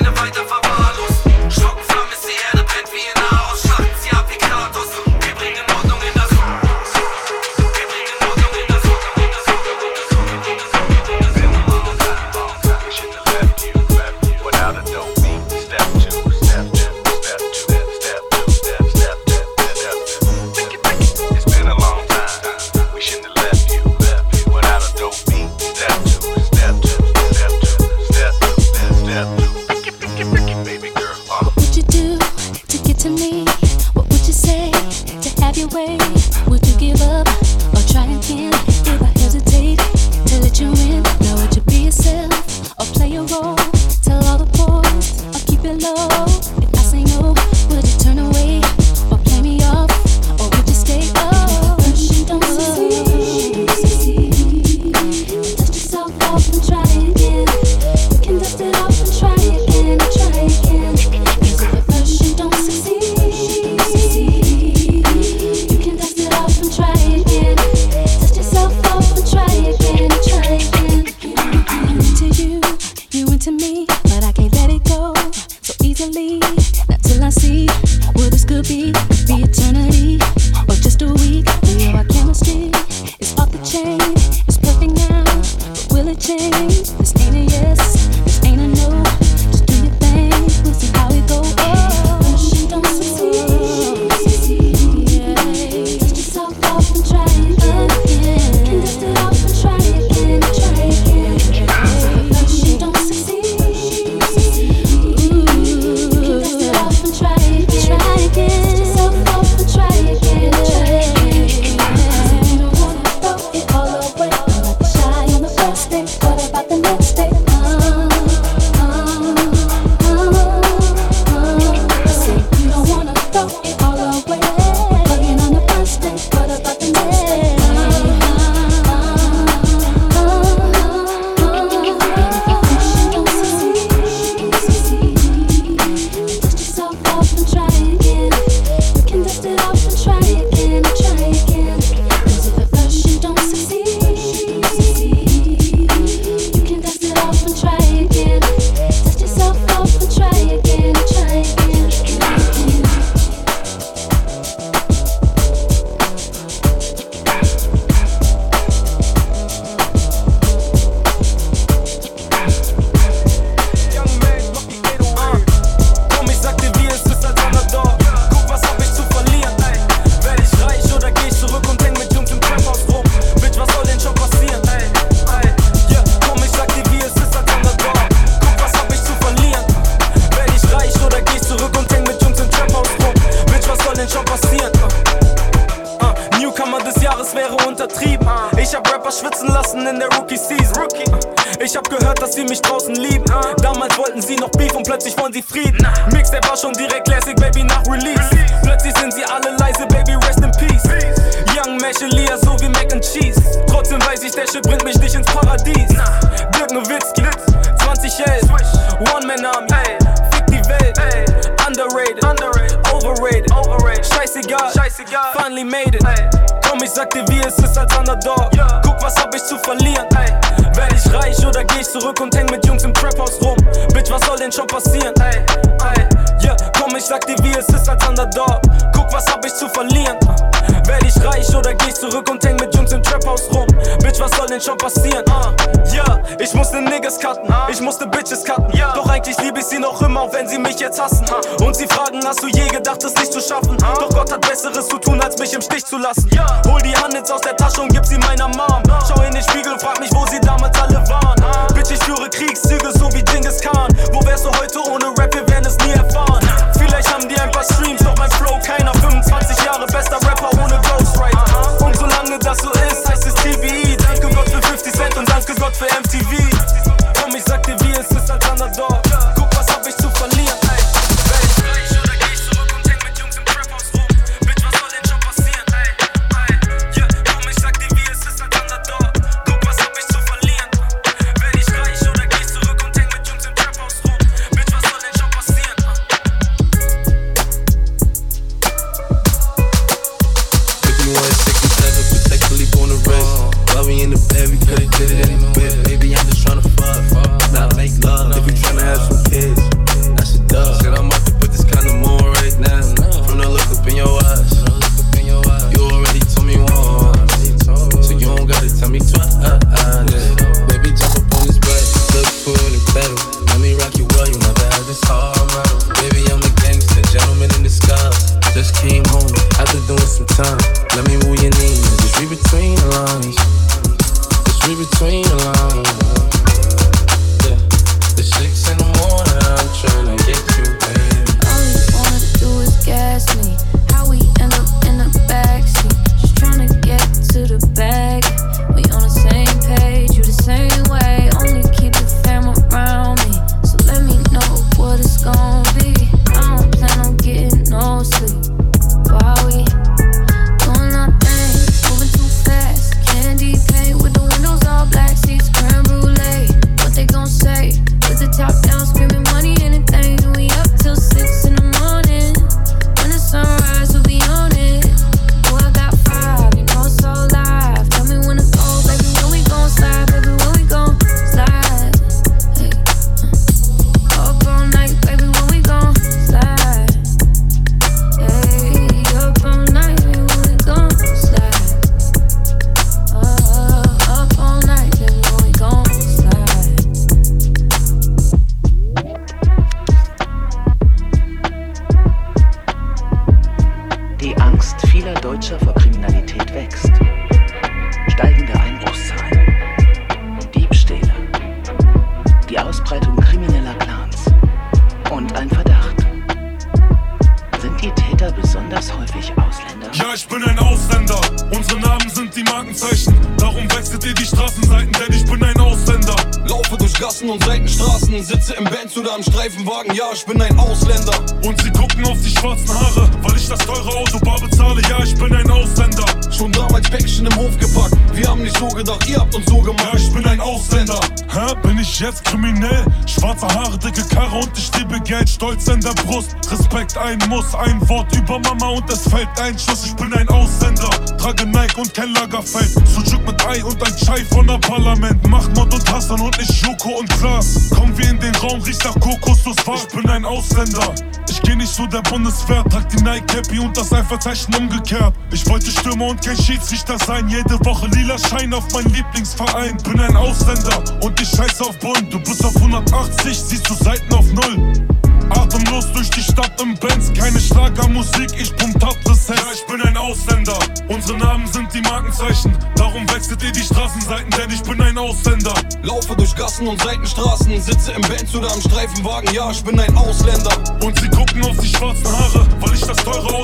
[454.25, 455.13] Zeichen umgekehrt.
[455.33, 457.29] Ich wollte Stürmer und kein Schiedsrichter sein.
[457.29, 459.77] Jede Woche lila Schein auf meinen Lieblingsverein.
[459.83, 462.11] Bin ein Ausländer und ich scheiße auf Bund.
[462.11, 464.87] Du bist auf 180, siehst du Seiten auf Null.
[465.29, 469.41] Atemlos durch die Stadt im Benz, keine Schlagermusik, ich pumpt ab das Herz.
[469.41, 470.59] Ja, ich bin ein Ausländer,
[470.89, 472.57] unsere Namen sind die Markenzeichen.
[472.77, 475.55] Darum wechselt ihr die Straßenseiten, denn ich bin ein Ausländer.
[475.83, 479.97] Laufe durch Gassen und Seitenstraßen, sitze im Benz oder am Streifenwagen, ja, ich bin ein
[479.97, 480.57] Ausländer.
[480.83, 483.35] Und sie gucken auf die schwarzen Haare, weil ich das teure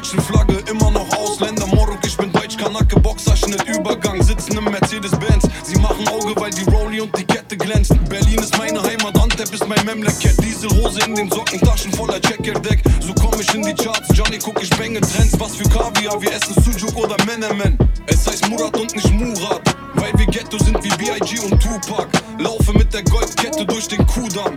[0.00, 1.66] deutschen Flagge, immer noch Ausländer.
[1.66, 4.22] Morok, ich bin Deutsch, Kanake, Boxerschnitt, Übergang.
[4.22, 5.46] Sitzen im Mercedes-Benz.
[5.62, 7.92] Sie machen Auge, weil die Rolli und die Kette glänzt.
[8.08, 10.42] Berlin ist meine Heimat, Antep ist mein Memleket.
[10.42, 12.82] Dieselhose in den Socken, Taschen voller Checkerdeck.
[13.00, 15.38] So komm ich in die Charts, Johnny guck ich Bänge Trends.
[15.38, 17.76] Was für Kaviar, wir essen Sujuk oder Menemen.
[18.06, 19.60] Es heißt Murat und nicht Murat.
[19.96, 21.40] Weil wir Ghetto sind wie B.I.G.
[21.40, 22.08] und Tupac.
[22.38, 24.56] Laufe mit der Goldkette durch den Kudamm.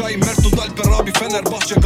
[0.00, 0.16] Und hol mir Chai.
[0.16, 1.79] Mert und Alperabi, Fenerbahce,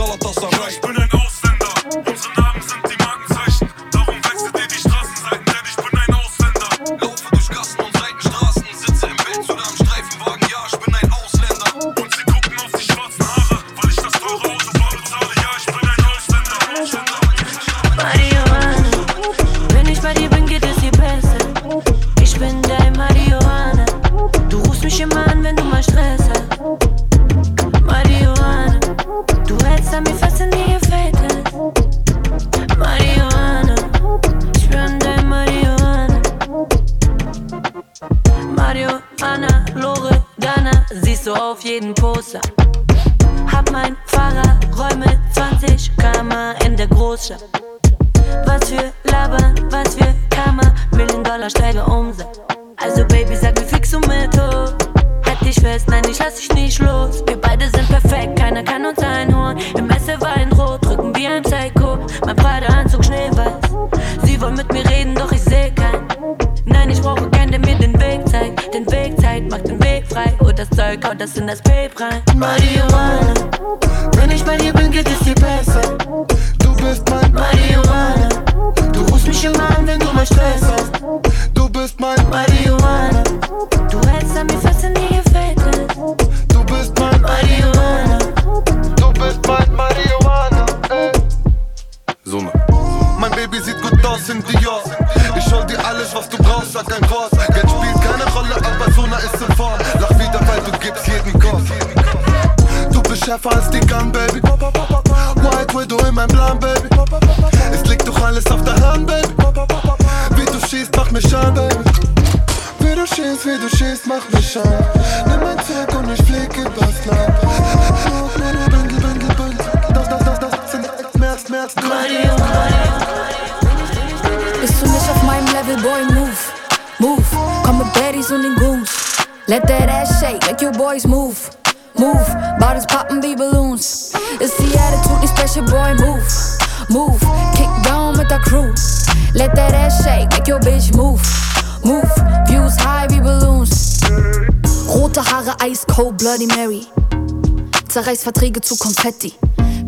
[147.94, 149.34] Zerreiß Verträge zu Konfetti.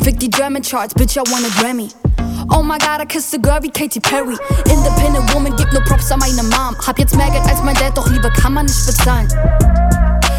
[0.01, 1.89] Fick die German Charts, bitch, I want a Grammy.
[2.55, 4.37] Oh my god, I kissed a girl wie Katy Perry.
[4.71, 6.77] Independent Woman, gib nur Props an meine Mom.
[6.87, 9.27] Hab jetzt mehr Geld als mein Dad, doch Liebe kann man nicht bezahlen.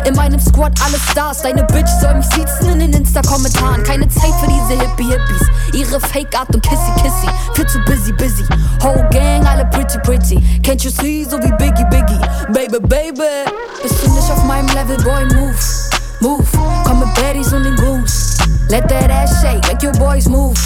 [0.06, 3.84] In meinem Squad alle Stars, deine Bitch soll mich siezen in den Insta-Kommentaren.
[3.84, 5.50] Keine Zeit für diese Hippie-Hippies.
[5.74, 7.28] Ihre Fake-Art und Kissy-Kissy.
[7.54, 8.46] Viel zu busy, busy.
[8.82, 10.38] Whole Gang, alle pretty, pretty.
[10.64, 12.22] Can't you see, so wie Biggie, Biggie.
[12.54, 13.52] Baby, baby.
[13.84, 15.97] Bist du nicht auf meinem Level, boy, move.
[16.22, 16.52] Move.
[16.52, 18.40] Call me Baddies on the Goons.
[18.70, 20.58] Let that ass shake, make your boys move.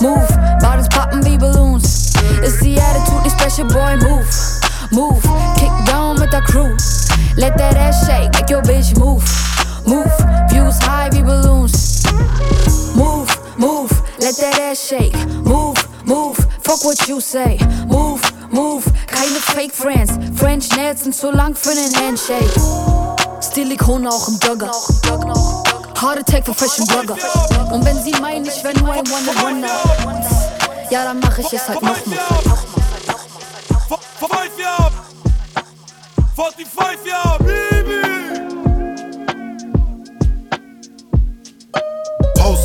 [0.00, 0.28] Move.
[0.60, 1.84] Bottles poppin' wie Balloons.
[2.42, 4.28] Ist the Attitude nicht special, boy, move.
[4.90, 5.22] Move.
[5.56, 6.76] Kick down with the Crew.
[7.36, 9.22] Let that ass shake, make your bitch move.
[9.86, 10.12] Move.
[10.50, 12.02] Views high wie Balloons.
[12.96, 13.90] Move, move.
[14.18, 15.14] Let that ass shake.
[15.44, 16.36] Move, move.
[16.62, 17.58] Fuck what you say.
[17.86, 18.84] Move, move.
[19.06, 20.12] Keine Fake Friends.
[20.34, 22.97] French Nails sind zu lang für nen Handshake.
[23.40, 24.70] Stilikone auch im Jogger.
[26.00, 27.16] Heart Attack für Fashion Blogger.
[27.72, 29.68] Und wenn sie meinen, ich wär nur ein One-Wonder,
[30.90, 31.94] ja, dann mach ich es halt nochmal.
[31.94, 32.16] 5
[34.58, 34.92] Jahre!
[36.36, 37.77] 45 Jahre,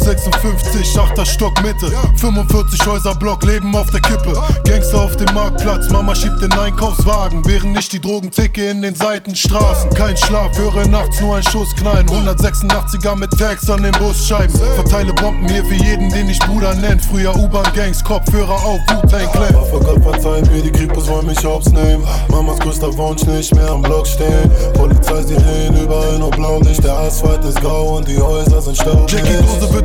[0.03, 1.89] 56, achter Stock Mitte.
[2.17, 4.33] 45 Häuser Block, Leben auf der Kippe.
[4.65, 7.41] Gangster auf dem Marktplatz, Mama schiebt den Einkaufswagen.
[7.45, 9.91] Während ich die Drogen ticke in den Seitenstraßen.
[9.91, 12.05] Kein Schlaf, höre nachts nur ein Schuss knallen.
[12.07, 14.53] 186er mit Tags an den Busscheiben.
[14.75, 16.99] Verteile Bomben hier für jeden, den ich Bruder nenn.
[16.99, 19.53] Früher U-Bahn-Gangs, Kopfhörer auf, Wu-Tang Clan.
[19.53, 22.03] War vor Gott verzeiht mir, die Kripos wollen mich hops nehmen.
[22.27, 24.51] Mamas größter Wunsch, nicht mehr am Block stehen.
[24.73, 26.59] Polizei, sie Sirenen, überall nur blau.
[26.59, 29.13] Nicht der Asphalt ist grau und die Häuser sind staubig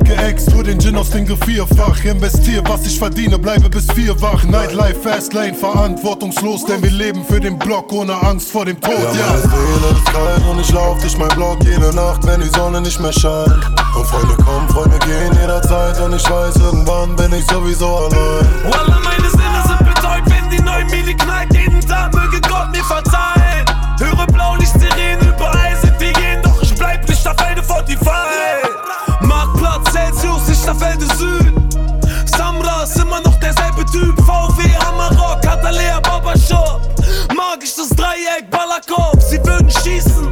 [0.08, 2.04] geäxt, tu den Gin aus den vierfach.
[2.04, 4.42] Investier, was ich verdiene, bleibe bis vier wach.
[4.44, 9.20] Nightlife, Fastlane, verantwortungslos, denn wir leben für den Block ohne Angst vor dem Tod, ja.
[9.20, 9.26] ja.
[9.26, 12.80] Meine Seele ist frei und ich lauf durch mein Block jede Nacht, wenn die Sonne
[12.80, 13.64] nicht mehr scheint.
[13.96, 18.46] Und Freunde kommen, Freunde gehen jederzeit und ich weiß, irgendwann bin ich sowieso allein.
[18.64, 21.52] Wallah, meine Sinne sind betäubt, wenn die neue Mili knallt.
[21.52, 23.64] Jeden Tag möge Gott mir verzeihen.
[24.00, 28.77] Höre Blaulicht, Sirenen, überall sind die gehen, doch ich bleib nicht auf eine 45.
[30.68, 31.54] Westerfelde Süd.
[32.26, 34.14] Samra ist immer noch derselbe Typ.
[34.20, 36.80] VW, Amarok, Katalea, Babashop.
[37.34, 39.22] Magisches Dreieck, Ballerkopf.
[39.22, 40.28] sie würden schießen.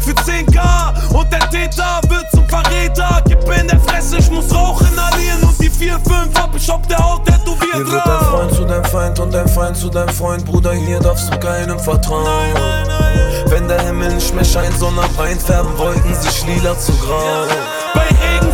[0.00, 3.22] Für 10k und der Täter wird zum Verräter.
[3.28, 6.84] Gib mir in der Fresse, ich muss rauchen, allieren und die 4-5 hab ich auf
[6.88, 7.74] der Haut tätowiert.
[7.74, 10.44] Hier wird dein Freund zu deinem Feind und dein Feind zu deinem Freund.
[10.44, 12.24] Bruder, hier darfst du keinem vertrauen.
[12.24, 13.50] Nein, nein, nein.
[13.50, 17.46] Wenn der Himmel nicht mehr scheint, sondern reinfärben, wollten sich lila zu grau.
[17.94, 18.52] Bei Regen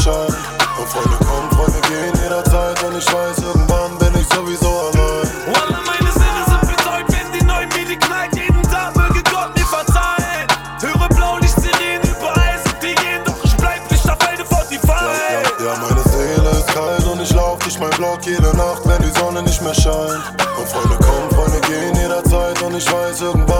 [0.00, 0.36] Sonne.
[0.78, 2.82] Und Freunde kommen, Freunde gehen jederzeit.
[2.84, 5.28] Und ich weiß, irgendwann bin ich sowieso allein.
[5.52, 8.34] Wallah, meine Sinne sind betäubt, wenn die neuen Medi knallt.
[8.34, 10.46] Jeden Tag möge Gott mir verzeihen.
[10.80, 13.22] Höre blaulicht Sirenen, überall sind die gehen.
[13.24, 15.12] Doch ich bleib nicht auf Elde vor die Fall.
[15.30, 18.82] Ja, ja, ja, meine Seele ist kalt und ich lauf durch mein Block jede Nacht,
[18.84, 20.22] wenn die Sonne nicht mehr scheint.
[20.58, 22.60] Und Freunde kommen, Freunde gehen jederzeit.
[22.62, 23.51] Und ich weiß, irgendwann.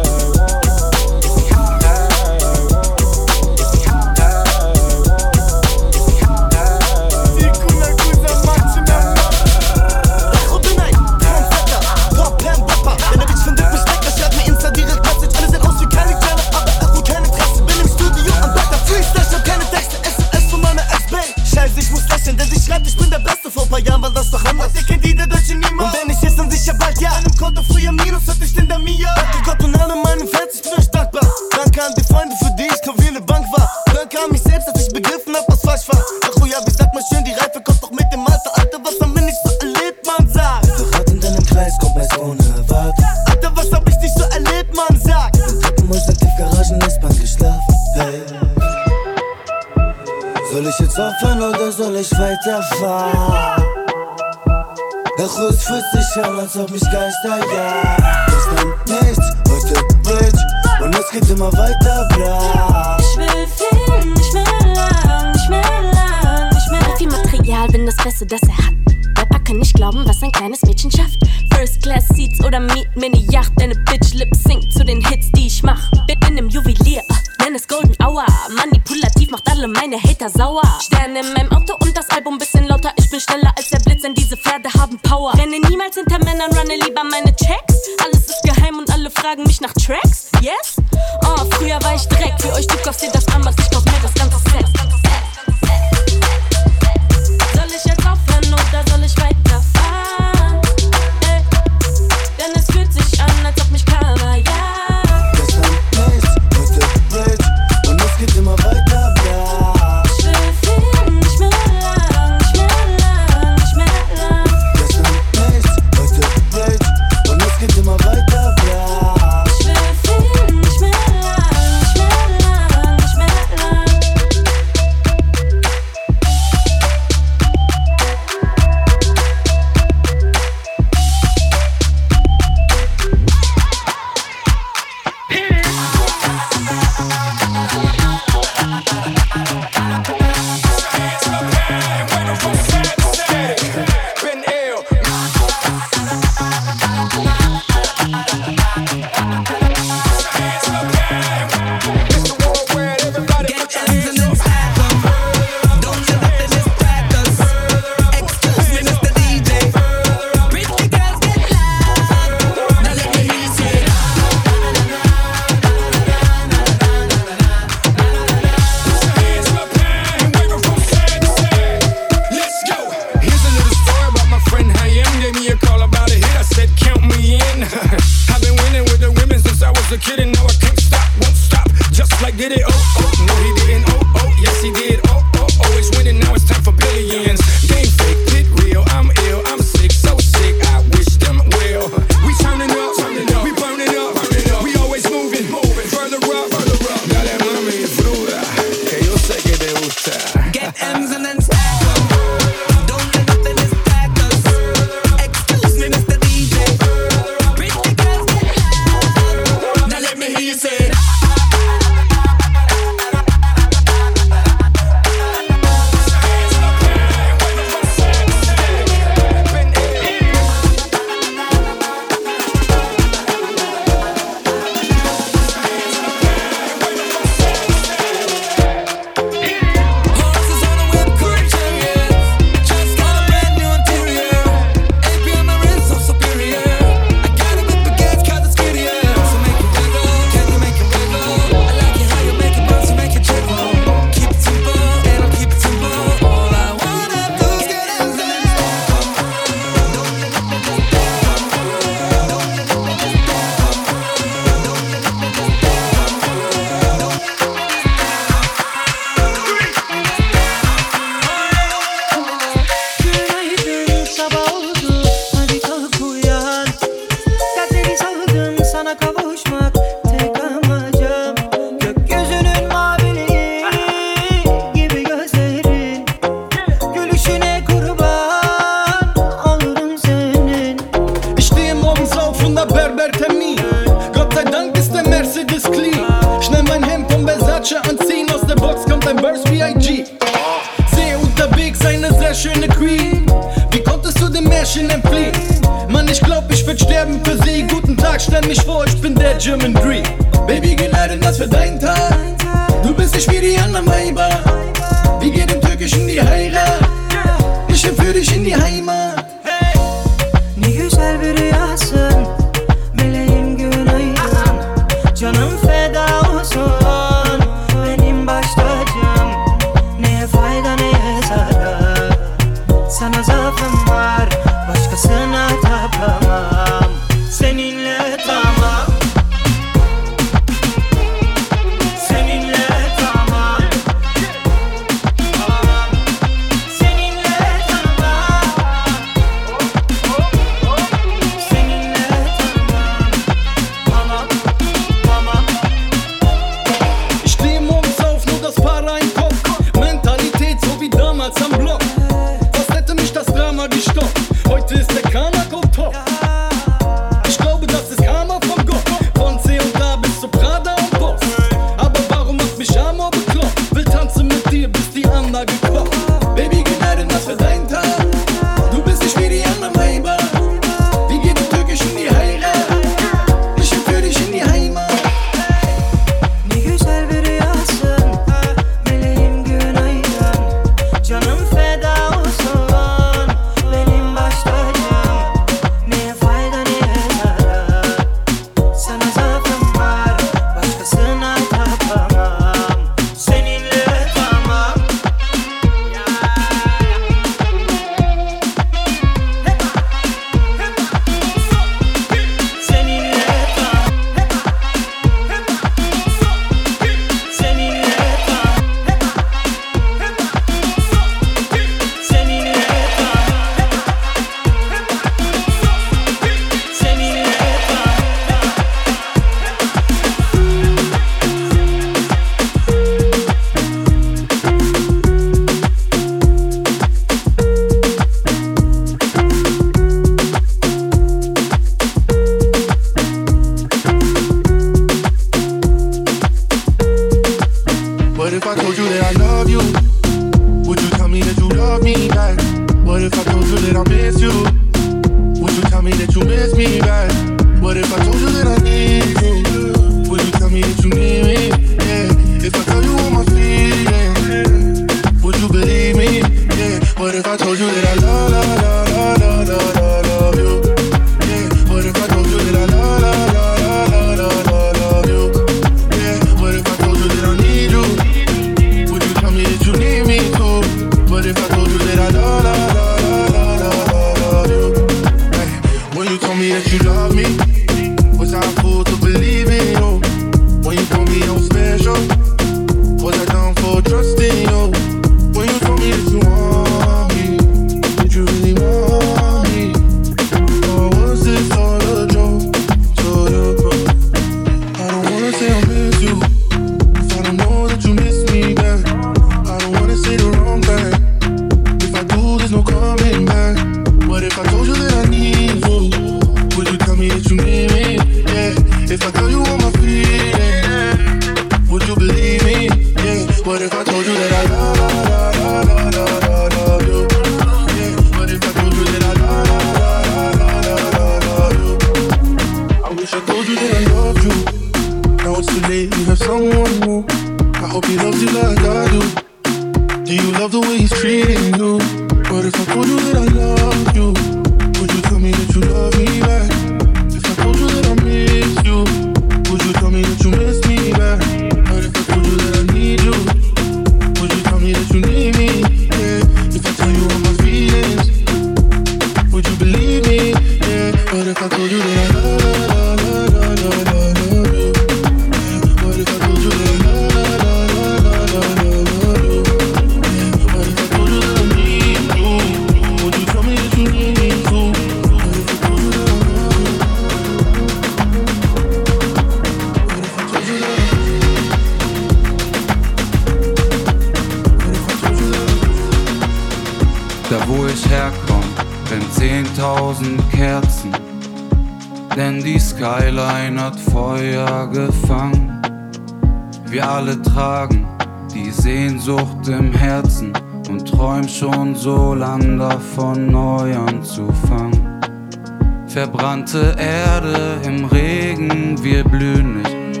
[597.28, 600.00] Erde im Regen, wir blühen nicht.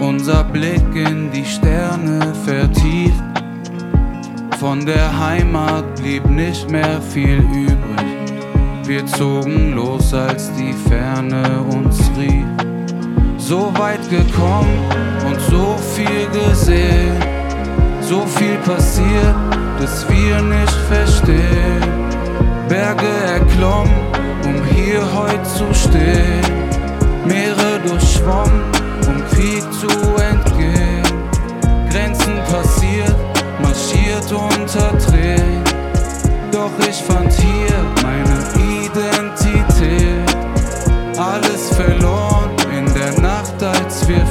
[0.00, 3.22] Unser Blick in die Sterne vertieft.
[4.58, 7.76] Von der Heimat blieb nicht mehr viel übrig.
[8.84, 12.46] Wir zogen los, als die Ferne uns rief.
[13.36, 14.78] So weit gekommen
[15.26, 17.16] und so viel gesehen.
[18.00, 19.34] So viel passiert,
[19.80, 21.82] dass wir nicht verstehen.
[22.68, 24.17] Berge erklommen,
[24.48, 26.42] um hier heute zu stehen.
[27.26, 28.62] Meere durchschwommen,
[29.06, 31.02] um Krieg zu entgehen.
[31.90, 33.16] Grenzen passiert,
[33.60, 35.62] marschiert unter Tränen.
[36.50, 38.38] Doch ich fand hier meine
[38.84, 40.28] Identität.
[41.18, 44.24] Alles verloren in der Nacht, als wir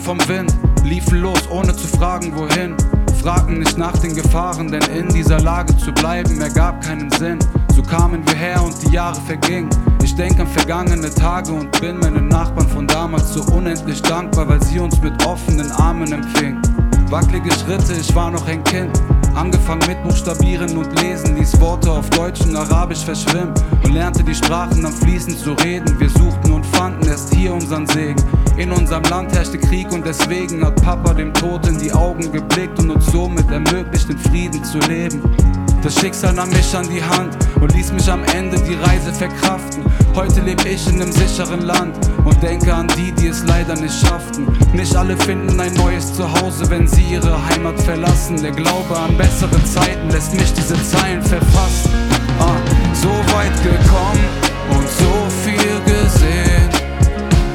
[0.00, 0.54] tragen vom Wind,
[0.84, 2.74] liefen los, ohne zu fragen, wohin.
[3.22, 7.38] Fragten nicht nach den Gefahren, denn in dieser Lage zu bleiben ergab keinen Sinn.
[7.74, 9.68] So kamen wir her und die Jahre vergingen.
[10.02, 14.62] Ich denk an vergangene Tage und bin meinen Nachbarn von damals so unendlich dankbar, weil
[14.62, 16.62] sie uns mit offenen Armen empfingen.
[17.10, 18.90] Wackelige Schritte, ich war noch ein Kind.
[19.34, 23.54] Angefangen mit Buchstabieren und Lesen, ließ Worte auf Deutsch und Arabisch verschwimmen
[23.84, 25.98] und lernte die Sprachen dann fließend zu reden.
[26.00, 28.22] Wir suchten und fanden erst hier unseren Segen.
[28.60, 32.78] In unserem Land herrschte Krieg und deswegen hat Papa dem Tod in die Augen geblickt
[32.78, 35.22] und uns somit ermöglicht, in Frieden zu leben.
[35.82, 39.82] Das Schicksal nahm mich an die Hand und ließ mich am Ende die Reise verkraften.
[40.14, 43.98] Heute lebe ich in einem sicheren Land und denke an die, die es leider nicht
[43.98, 44.46] schafften.
[44.74, 48.42] Nicht alle finden ein neues Zuhause, wenn sie ihre Heimat verlassen.
[48.42, 51.92] Der Glaube an bessere Zeiten lässt mich diese Zeilen verfassen.
[52.38, 52.56] Ah,
[52.92, 56.59] so weit gekommen und so viel gesehen,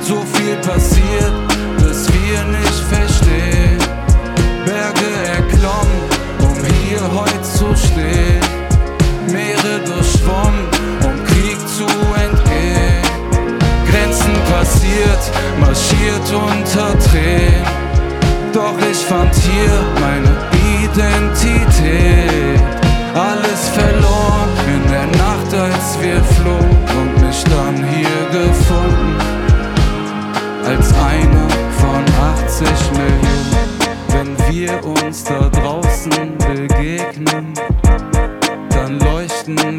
[0.05, 1.33] so viel passiert,
[1.79, 3.79] dass wir nicht verstehen.
[4.63, 6.01] Berge erklommen,
[6.41, 8.39] um hier heute zu stehen.
[9.31, 10.67] Meere durchschwommen,
[11.05, 11.87] um Krieg zu
[12.25, 13.01] entgehen.
[13.89, 15.23] Grenzen passiert,
[15.59, 17.65] marschiert unter Tränen.
[18.53, 20.33] Doch ich fand hier meine
[20.83, 22.61] Identität.
[23.15, 26.64] Alles verloren in der Nacht, als wir flohen
[32.95, 33.45] 80 Millionen.
[34.09, 37.53] Wenn wir uns da draußen begegnen,
[38.69, 39.74] dann leuchten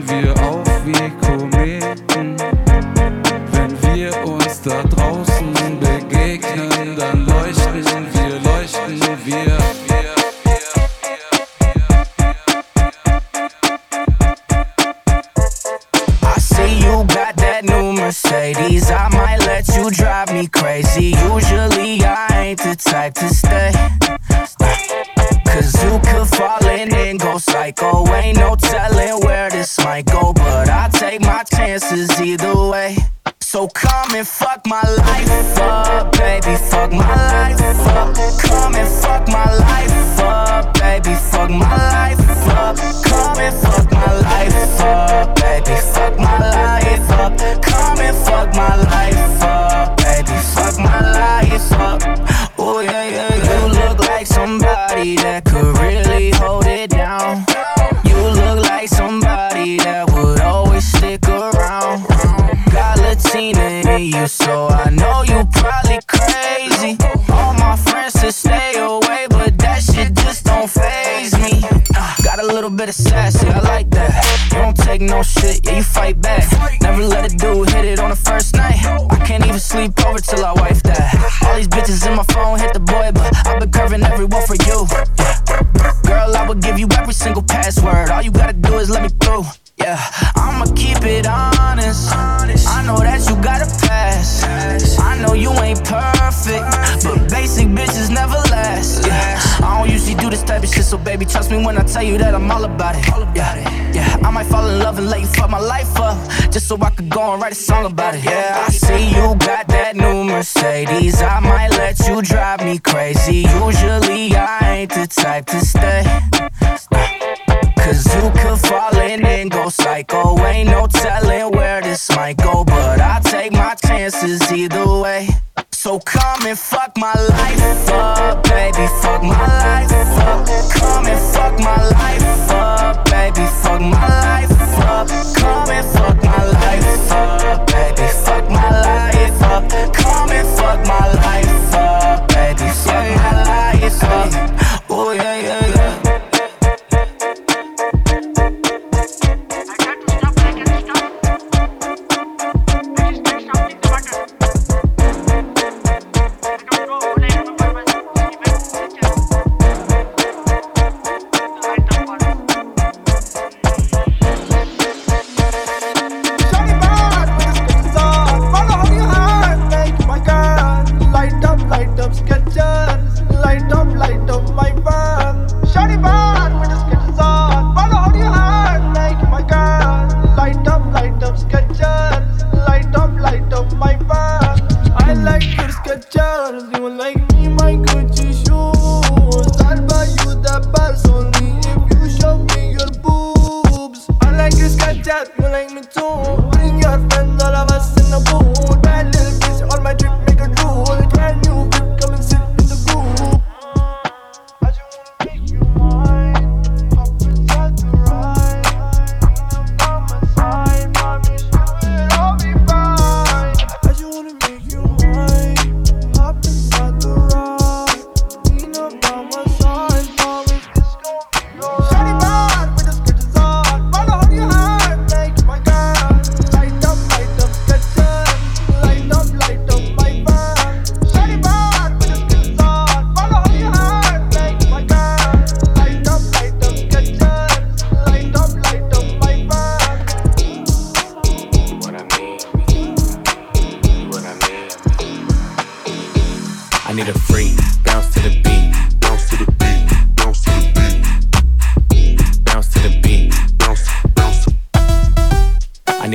[75.06, 76.50] No shit, yeah, you fight back.
[76.80, 78.74] Never let a dude hit it on the first night.
[78.84, 81.14] I can't even sleep over till I wife that.
[81.46, 82.24] All these bitches in my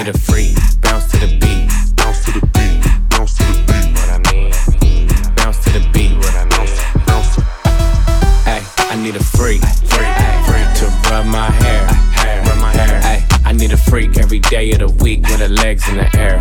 [0.03, 0.55] need a freak.
[0.81, 1.69] Bounce to the beat.
[1.95, 2.81] Bounce to the beat.
[3.09, 3.93] Bounce to the beat.
[3.93, 5.07] What I mean.
[5.35, 6.17] Bounce to the beat.
[6.17, 7.05] What I mean.
[7.05, 7.35] Bounce.
[8.45, 9.61] Hey, I need a freak.
[9.61, 10.09] Freak.
[10.47, 11.85] Freak to rub my hair.
[12.17, 12.41] Hair.
[12.45, 13.01] Rub my hair.
[13.01, 16.09] Hey, I need a freak every day of the week with her legs in the
[16.17, 16.39] air.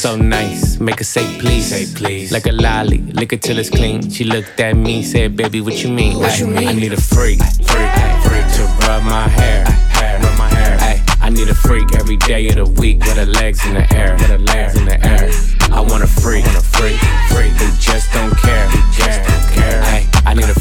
[0.00, 1.68] So nice, make her say please.
[1.68, 2.32] Say please.
[2.32, 4.08] Like a lolly, lick it till it's clean.
[4.08, 6.18] She looked at me, said, baby, what you mean?
[6.18, 6.68] What you mean?
[6.68, 7.92] I need a freak, freak,
[8.24, 10.78] freak to rub my hair, hair, rub my hair.
[10.80, 13.86] Ay, I need a freak every day of the week with her legs in the
[13.94, 15.30] air, with her legs in the air.
[15.70, 16.96] I want a freak, want a freak,
[17.28, 18.19] freak who just don't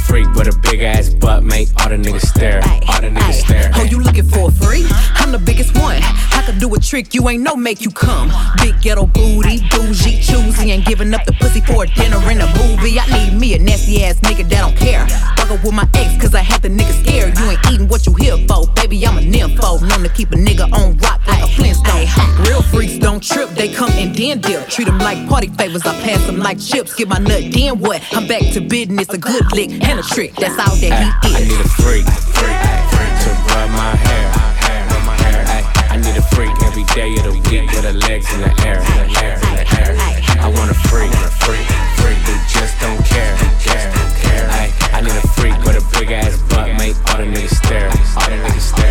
[0.09, 3.71] freak with a big ass butt, make all the niggas stare, all the niggas stare.
[3.75, 4.83] Oh, you looking for a free?
[5.15, 6.01] I'm the biggest one.
[6.01, 8.31] I could do a trick you ain't no make you come.
[8.57, 12.47] Big ghetto booty, bougie, choosy, and giving up the pussy for a dinner and a
[12.57, 12.99] movie.
[12.99, 15.38] I need me a nasty ass nigga that don't care.
[15.49, 17.35] Fuck with my ex, cause I had the nigga scared.
[17.39, 19.01] You ain't eating what you here for, baby.
[19.01, 19.81] I'm a nympho.
[19.81, 22.05] Known to keep a nigga on rock like a Flintstone.
[22.45, 24.69] Real freaks don't trip, they come and then dip.
[24.69, 26.93] Treat them like party favors, I pass them like chips.
[26.93, 27.97] Get my nut, then what?
[28.13, 30.35] I'm back to business, a good lick and a trick.
[30.35, 31.49] That's all that he I is.
[31.49, 32.59] need a freak, freak,
[32.93, 34.29] freak to rub my hair,
[34.69, 35.41] hair, rub my hair.
[35.49, 38.53] Ay, I need a freak every day of the week with her legs in the
[38.69, 39.97] air, in the air, in the air.
[40.45, 41.65] I want a freak, a freak,
[41.97, 44.28] freak who just don't care, just don't care.
[45.99, 48.88] Big ass butt, make all the niggas stare, all the niggas stare.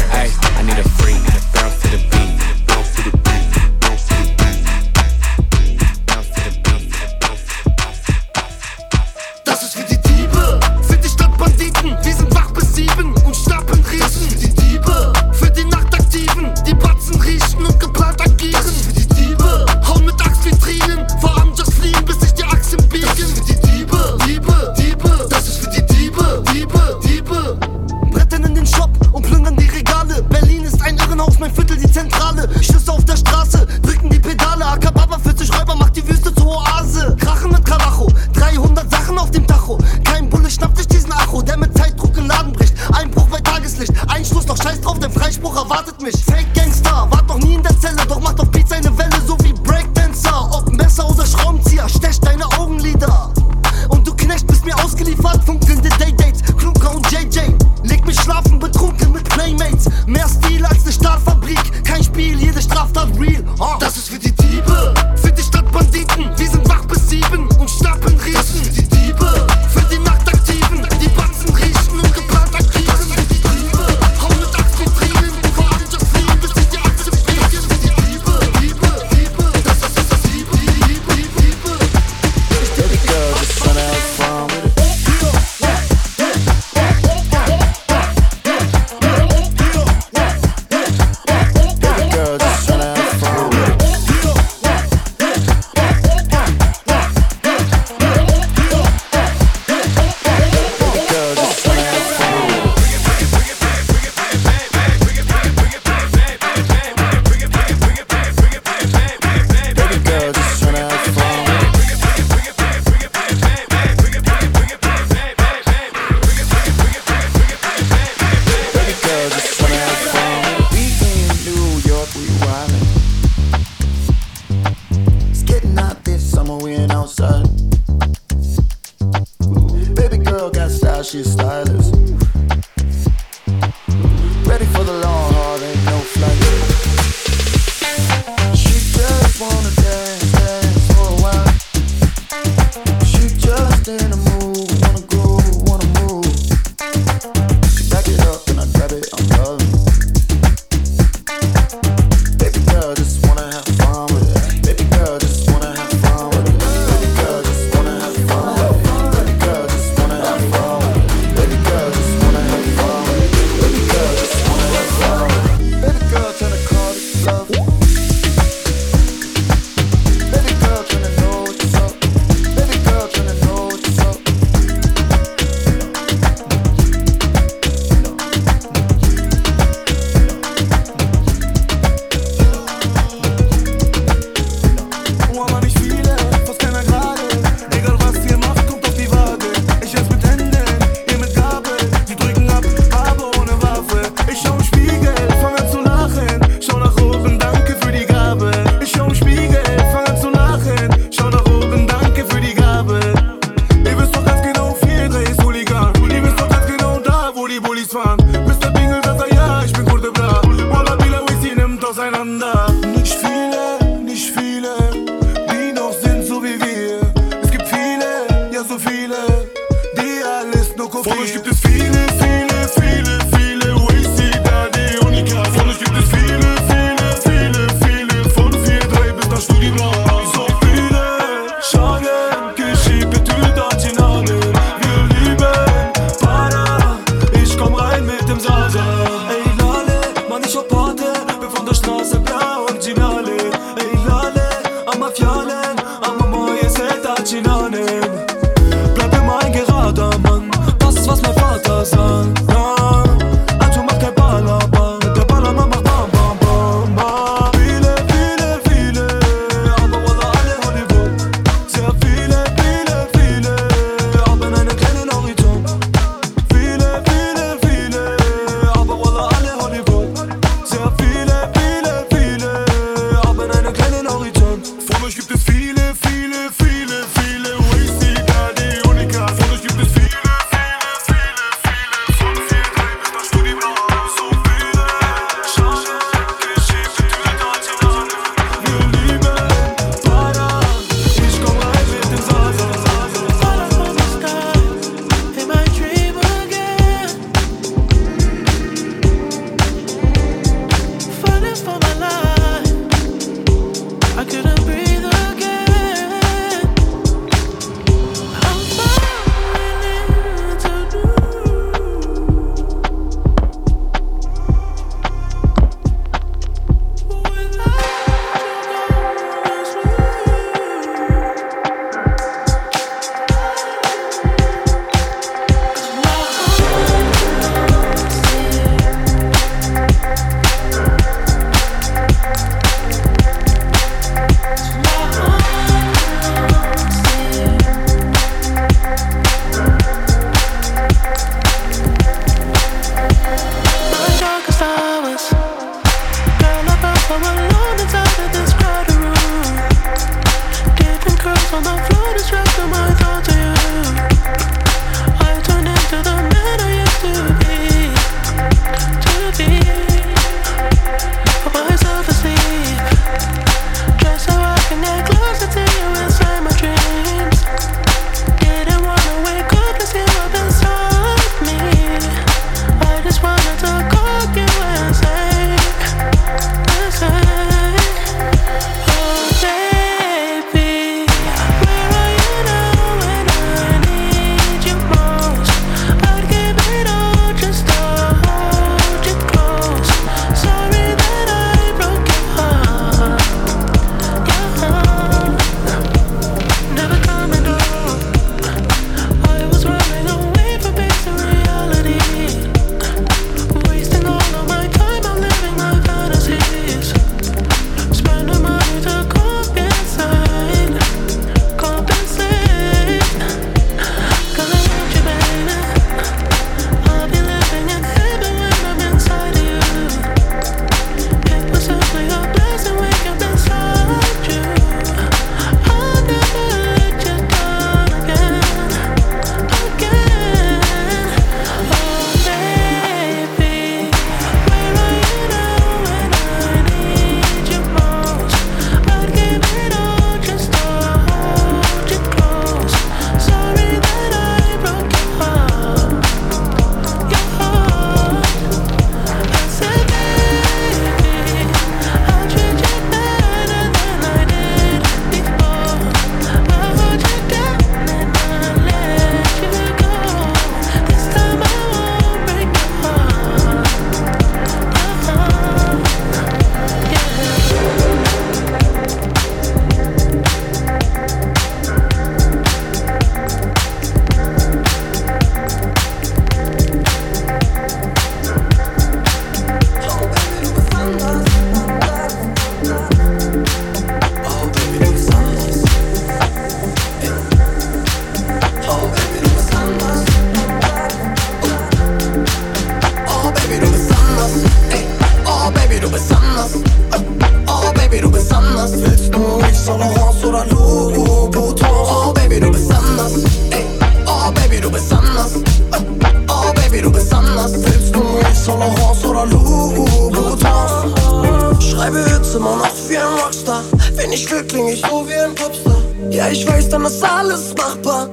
[513.28, 513.62] Rockstar.
[513.94, 515.82] Wenn ich will, kling ich so wie ein Popstar.
[516.10, 518.08] Ja, ich weiß, dann ist alles machbar.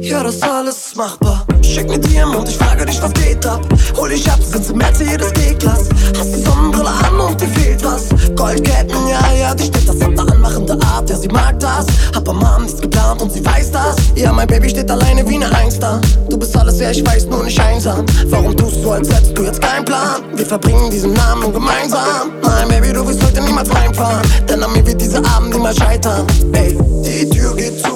[0.00, 1.44] Ja, das alles ist machbar.
[1.62, 3.60] Schick mir und ich frage dich, was geht ab?
[3.96, 5.88] Hol dich ab, sitze im Mercedes D-Class.
[6.16, 6.45] Hast die
[6.86, 8.08] Sonnenbrille an und dir fehlt was.
[8.34, 11.08] Goldketten, ja, ja, die steht das an der anmachende Art.
[11.08, 11.86] Ja, sie mag das.
[12.14, 13.96] Hab am Abend nichts geplant und sie weiß das.
[14.14, 16.00] Ja, mein Baby steht alleine wie ne Eins da.
[16.28, 18.04] Du bist alles, ja, ich weiß, nur nicht einsam.
[18.26, 20.22] Warum tust du, als hättest du jetzt keinen Plan?
[20.34, 22.32] Wir verbringen diesen Namen nun gemeinsam.
[22.42, 24.22] Nein, Baby, du wirst heute niemals reinfahren.
[24.48, 26.26] Denn an mir wird dieser Abend niemals scheitern.
[26.52, 27.86] Ey, die Tür geht zu.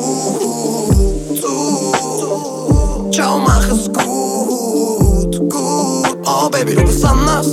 [3.12, 6.19] Ciao, mach es gut, gut.
[6.25, 7.49] Oh, Baby, du bist anders.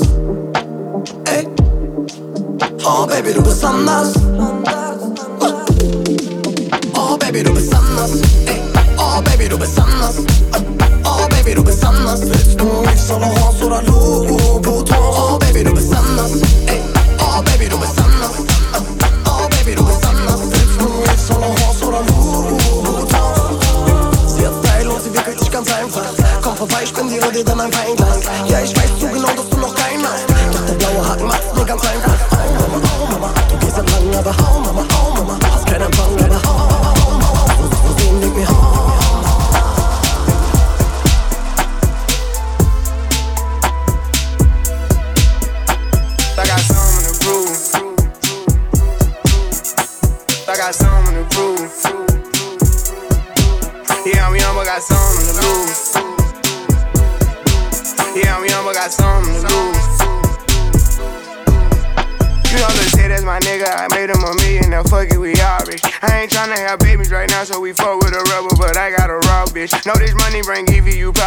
[2.90, 4.14] Oh, Baby, du bist anders.
[6.96, 8.12] Oh, Baby, du bist anders.
[8.98, 10.16] Oh, Baby, du bist anders.
[11.04, 12.22] Oh, Baby, du bist anders.
[12.22, 12.66] Willst du
[12.96, 14.96] Saint Laurent oder Louboutin?
[14.98, 16.32] Oh, Baby, du bist anders.
[17.20, 18.32] Oh, Baby, du bist anders.
[19.26, 20.40] Oh, Baby, du bist anders.
[20.50, 20.88] Willst du
[21.28, 23.18] Saint Laurent oder Louboutin?
[24.28, 26.06] Sie hat Style und sie wickelt sich ganz einfach.
[26.42, 28.20] Komm vorbei, spendiere dir dann ein Weinglas.
[28.48, 30.26] Ja, ich weiß zu genau, dass du noch keinen hast.
[30.54, 32.17] Doch der blaue Haken macht's mir ganz einfach.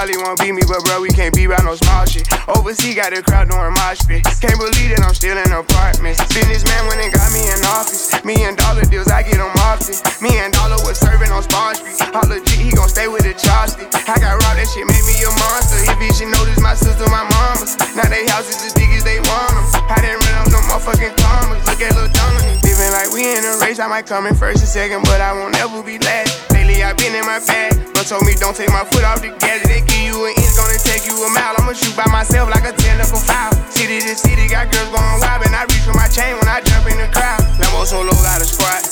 [0.01, 2.25] Probably won't beat me, but bro, we can't be by no small shit.
[2.49, 4.25] Overseas got the crowd doing mosh pit.
[4.41, 6.17] Can't believe that I'm still in apartments.
[6.33, 8.09] Businessman went and got me in office.
[8.25, 10.01] Me and Dollar deals, I get them often.
[10.25, 12.01] Me and Dollar was serving on Spawn Street.
[12.17, 13.93] All legit, he gon' stay with the chopstick.
[13.93, 15.85] I got robbed, that shit made me a monster.
[15.85, 17.77] If she notice my sister, my mama's.
[17.93, 19.85] Now they houses as big as they want them.
[19.85, 21.61] I didn't rent up no motherfucking commas.
[21.69, 22.57] Look at Lil Donna.
[22.65, 25.37] Living like we in a race, I might come in first and second, but I
[25.37, 26.49] won't ever be last.
[26.57, 27.77] Lately, I've been in my bag.
[27.93, 29.61] Bro told me don't take my foot off the gas.
[29.69, 31.59] They give you an inch, gonna take you a mile.
[31.59, 33.51] I'ma shoot by myself like a 10 knuckle foul.
[33.67, 36.63] City to city, got girls going wild, and I reach for my chain when I
[36.63, 37.43] jump in the crowd.
[37.59, 38.83] Lambo solo got a squad.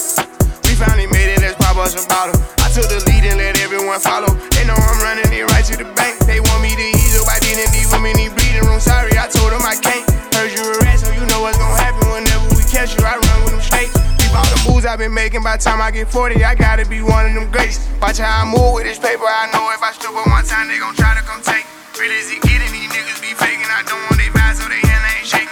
[0.66, 2.34] We finally made it, let's pop us a bottle.
[2.58, 4.30] I took the lead and let everyone follow.
[4.54, 6.18] They know I'm running it right to the bank.
[6.26, 8.80] They want me to ease up, I didn't leave them in breathing room.
[8.80, 10.04] Sorry, I told them I can't.
[10.34, 13.04] Heard you a rat, so you know what's gonna happen whenever we catch you.
[13.06, 13.97] I run with them straight.
[14.28, 15.42] Keep all the moves I've been making.
[15.42, 17.80] By the time I get 40, I gotta be one of them greats.
[18.00, 19.24] Watch how I move with this paper.
[19.24, 21.64] I know if I strip up one time, they gon' try to come take.
[21.96, 23.64] Real as it getting, these niggas be faking.
[23.64, 25.48] I don't want they vibes, so they hand ain't shaking.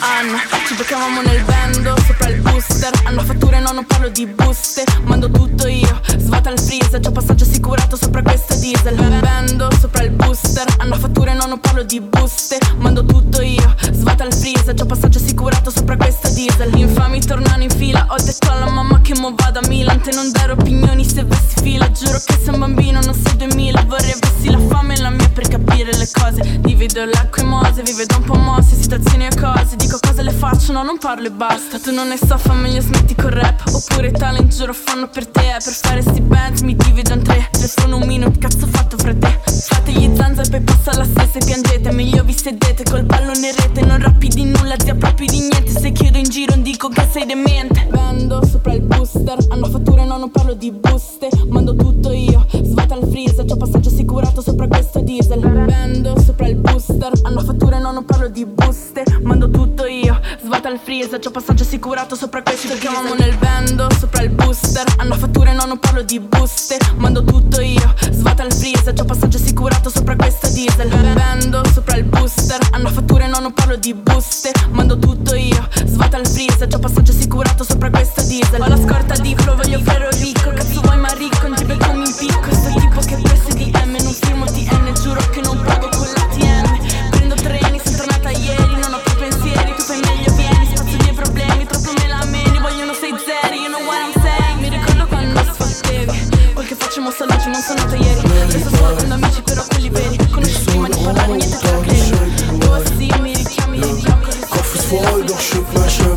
[0.00, 4.84] Anna, ci beccavamo nel bando sopra il booster Hanno fatture, no, non parlo di buste
[5.04, 10.10] Mando tutto io, svata il freezer C'ho passaggio assicurato sopra questa diesel Bando sopra il
[10.10, 14.86] booster Hanno fatture, no, non parlo di buste Mando tutto io, svata il freezer C'ho
[14.86, 15.96] passaggio assicurato sopra
[16.44, 18.06] questa diesel Infami tornano in fila.
[18.10, 20.00] Ho detto alla mamma che mo vado a Milan.
[20.00, 21.90] Te non dare opinioni se vesti fila.
[21.90, 25.28] Giuro che sei un bambino, non sei 2000 Vorrei avessi la fame e la mia
[25.30, 26.58] per capire le cose.
[26.60, 30.32] Divido l'acqua e mose, vive da un po' mosse Situazioni e cose, dico cose le
[30.32, 31.78] faccio No, non parlo e basta.
[31.78, 33.62] Tu non ne so, fa meglio smetti col rap.
[33.72, 35.56] Oppure talent giuro fanno per te.
[35.62, 37.48] Per fare sti bands mi divido in tre.
[37.52, 39.40] Telefono un minuto, cazzo fatto fra te?
[39.46, 41.90] Fate gli zanza e poi passa la stessa e piangete.
[41.90, 43.80] Meglio vi sedete col pallone in rete.
[43.84, 45.70] Non rappi di nulla, zia proprio di niente.
[45.70, 47.86] Se chiedo in giro dico che sei demente.
[47.88, 51.28] Vendo sopra il booster Hanno fatture, no, non parlo di buste.
[51.48, 55.38] Mando tutto io, svata il freezer C'ho passaggio assicurato sopra questo diesel.
[55.38, 59.04] Vendo sopra il booster Hanno fatture, no, non parlo di buste.
[59.22, 62.80] Mando tutto io, svata il freezer C'ho passaggio assicurato sopra questo diesel.
[62.80, 66.78] Chiamamo nel vendo sopra il booster Hanno fatture, no, non parlo di buste.
[66.96, 70.88] Mando tutto io, svata il freezer C'ho passaggio assicurato sopra questo diesel.
[70.88, 74.50] Vendo sopra il booster Hanno fatture, no, non parlo di buste.
[74.70, 76.68] Mando tutto io, svata il freezer.
[76.68, 78.60] C'ho passaggio assicurato sopra questo diesel.
[78.60, 80.50] Ho la scorta di flow, voglio vero ricco.
[80.50, 82.52] Cazzo vuoi ma ricco, non ti becco mi impicco.
[82.52, 87.10] Sto tipo che prese di M Non firmo TN, giuro che non pago con l'ATM
[87.10, 88.74] Prendo treni, sono tornata ieri.
[88.80, 90.66] Non ho più pensieri, tu fai meglio vieni.
[90.74, 92.58] Spazio dei problemi, troppo me la meni.
[92.58, 97.10] Vogliono sei zeri, you know what I'm saying Mi ricordo quando sfottevi Quel che facciamo
[97.10, 100.23] saluti, non sono nato ieri Adesso solo con amici, però quelli veri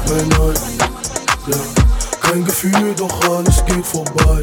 [0.09, 0.77] mein Champagne ein.
[1.47, 1.57] Ja,
[2.21, 4.41] kein Gefühl, doch alles geht vorbei.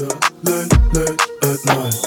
[0.00, 0.08] Ja,
[0.42, 2.03] late, late at night.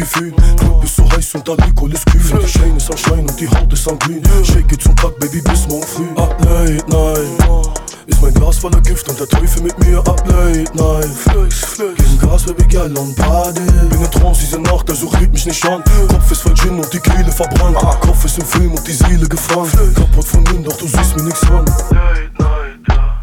[0.00, 0.32] Gefühl.
[0.56, 2.40] Club ist so heiß und Alkohol ist kühl.
[2.40, 4.22] Die Chain ist am Schein und die Haut ist am Grün.
[4.42, 6.08] Shake it zum Tag, Baby, bis morgen früh.
[6.16, 7.80] Up late night.
[8.06, 11.10] Ist mein Glas voller Gift und der Teufel mit mir up late night.
[11.10, 11.96] Flex, flex.
[11.96, 13.60] Gegen Gas, Baby, girl und Party.
[13.90, 15.84] Bin in Trance diese Nacht, also rieb mich nicht an.
[16.08, 17.76] Kopf ist voll Gin und die Kehle verbrannt.
[17.82, 19.70] Ah, Kopf ist im Film und die Seele gefangen.
[19.94, 21.66] Kaputt von innen, doch du siehst mir nix an.
[21.66, 23.22] Late night, ja.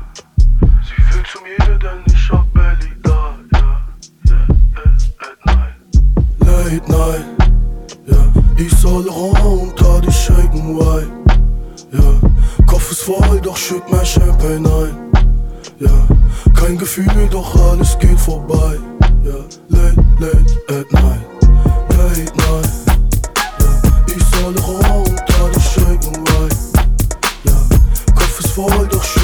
[0.61, 2.16] Sie will zu mir, denn ich
[6.67, 7.25] Late night,
[8.07, 8.17] ja.
[8.57, 11.07] Ich soll runter, die shaken white,
[11.93, 12.65] ja.
[12.65, 14.97] Kopf ist voll, doch schütt mein Champagne ein,
[15.79, 16.07] ja.
[16.53, 18.77] Kein Gefühl, doch alles geht vorbei,
[19.23, 19.39] ja.
[19.69, 21.25] Late, late at night,
[21.97, 22.69] late night,
[23.61, 24.13] ja.
[24.13, 26.57] Ich soll runter, die shaken white,
[27.45, 28.13] ja.
[28.13, 29.16] Kopf ist voll, doch schütt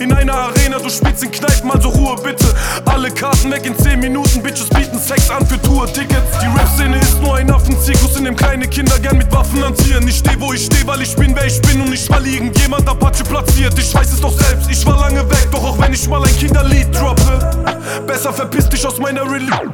[0.00, 2.46] in einer Arena, du spielst in Kneipen, also Ruhe bitte.
[2.84, 6.38] Alle Karten weg in 10 Minuten, Bitches bieten Sex an für Tour-Tickets.
[6.40, 10.06] Die Rap-Szene ist nur ein Affenzirkus, in dem kleine Kinder gern mit Waffen hantieren.
[10.08, 12.88] Ich steh, wo ich steh, weil ich bin, wer ich bin und nicht, weil irgendjemand
[12.88, 13.78] Apache platziert.
[13.78, 16.36] Ich weiß es doch selbst, ich war lange weg, doch auch wenn ich mal ein
[16.36, 17.76] Kinderlied droppe,
[18.06, 19.72] besser verpiss dich aus meiner Release.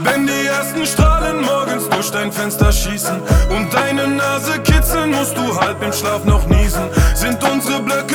[0.00, 3.20] Wenn die ersten Strahlen morgens durch dein Fenster schießen
[3.50, 6.82] und deine Nase kitzeln, musst du halb im Schlaf noch niesen.
[7.14, 8.07] Sind unsere Blöcke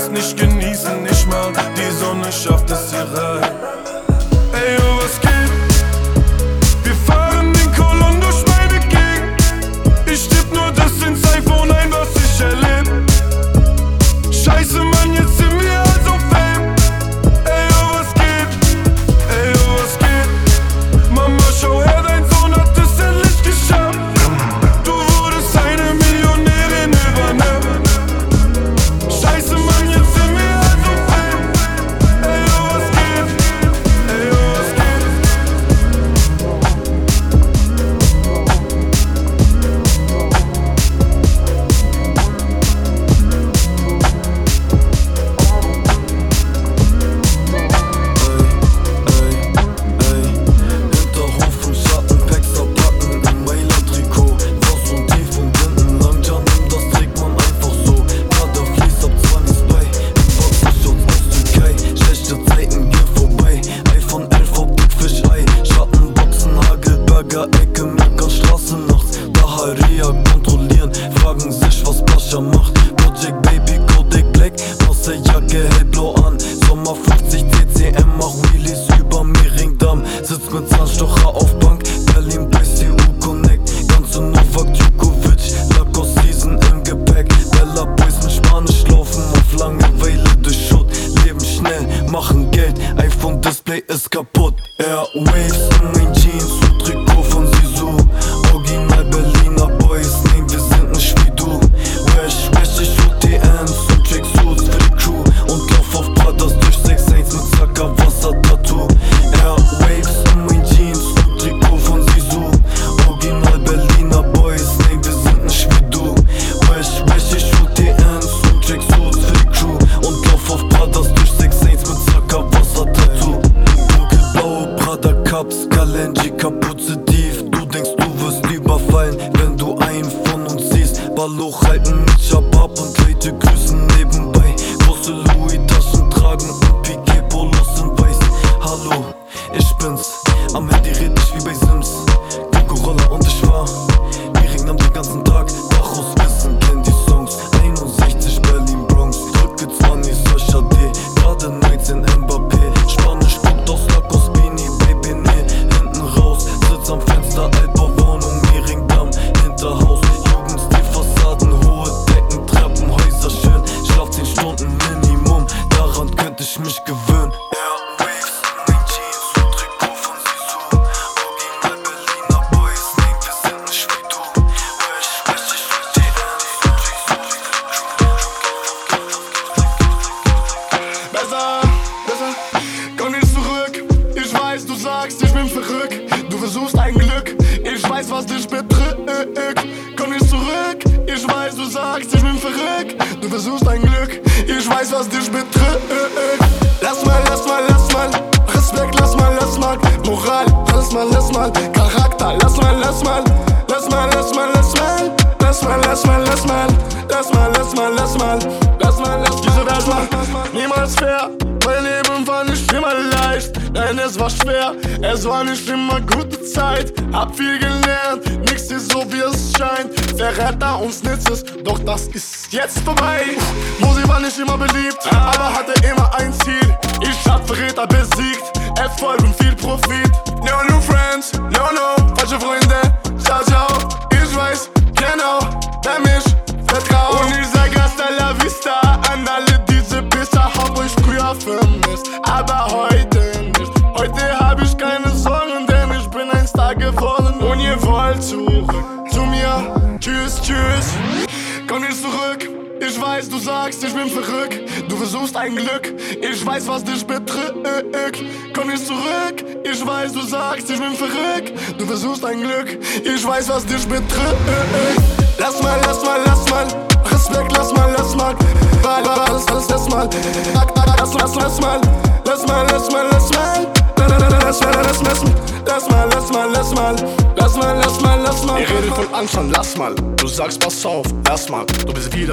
[0.00, 3.99] es nicht genießen, nicht mal die Sonne schafft es hier rein.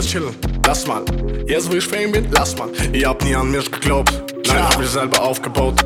[0.07, 0.35] chillen,
[0.65, 1.03] lass mal.
[1.47, 2.69] Jetzt, wo ich Fame bin, lass mal.
[2.93, 4.13] Ihr habt nie an mich geglaubt,
[4.47, 5.83] nein, hab ich selber aufgebaut.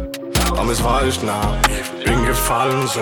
[0.49, 1.57] Aber Damals war ich nah,
[2.05, 3.01] bin gefallen so.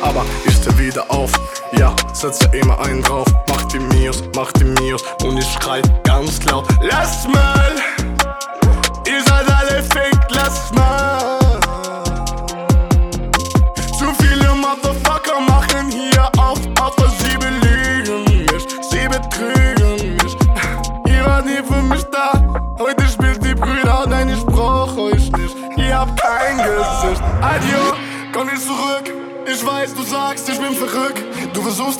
[0.00, 1.32] Aber ist steh wieder auf,
[1.78, 3.26] ja, setze immer einen drauf.
[3.48, 7.87] Mach die Mios, mach die Mios und ich schrei ganz laut, lass mal!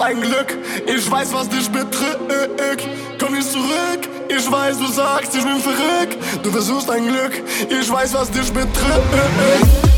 [0.09, 0.57] kein Glück.
[0.87, 2.89] Ich weiß, was dich betrügt.
[3.21, 4.09] Komm nicht zurück.
[4.29, 6.17] Ich weiß, du sagst, ich bin verrückt.
[6.43, 7.33] Du versuchst dein Glück.
[7.69, 9.03] Ich weiß, was dich betrügt.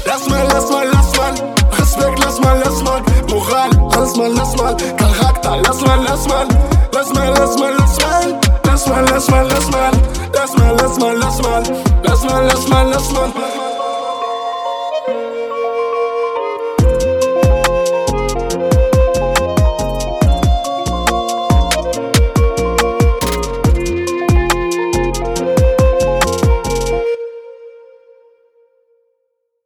[0.05, 1.35] Lass mal, lass mal, lass mal.
[1.79, 3.03] Respekt, lass mal, lass mal.
[3.29, 4.77] Moral, lass mal, lass mal.
[4.97, 6.47] Charakter, lass mal, lass mal.
[6.93, 8.41] Lass mal, lass mal, lass mal.
[8.65, 9.91] Lass mal, lass mal, lass mal.
[10.35, 11.63] Lass mal, lass mal, lass mal.
[12.03, 13.50] Lass mal, lass mal, lass mal.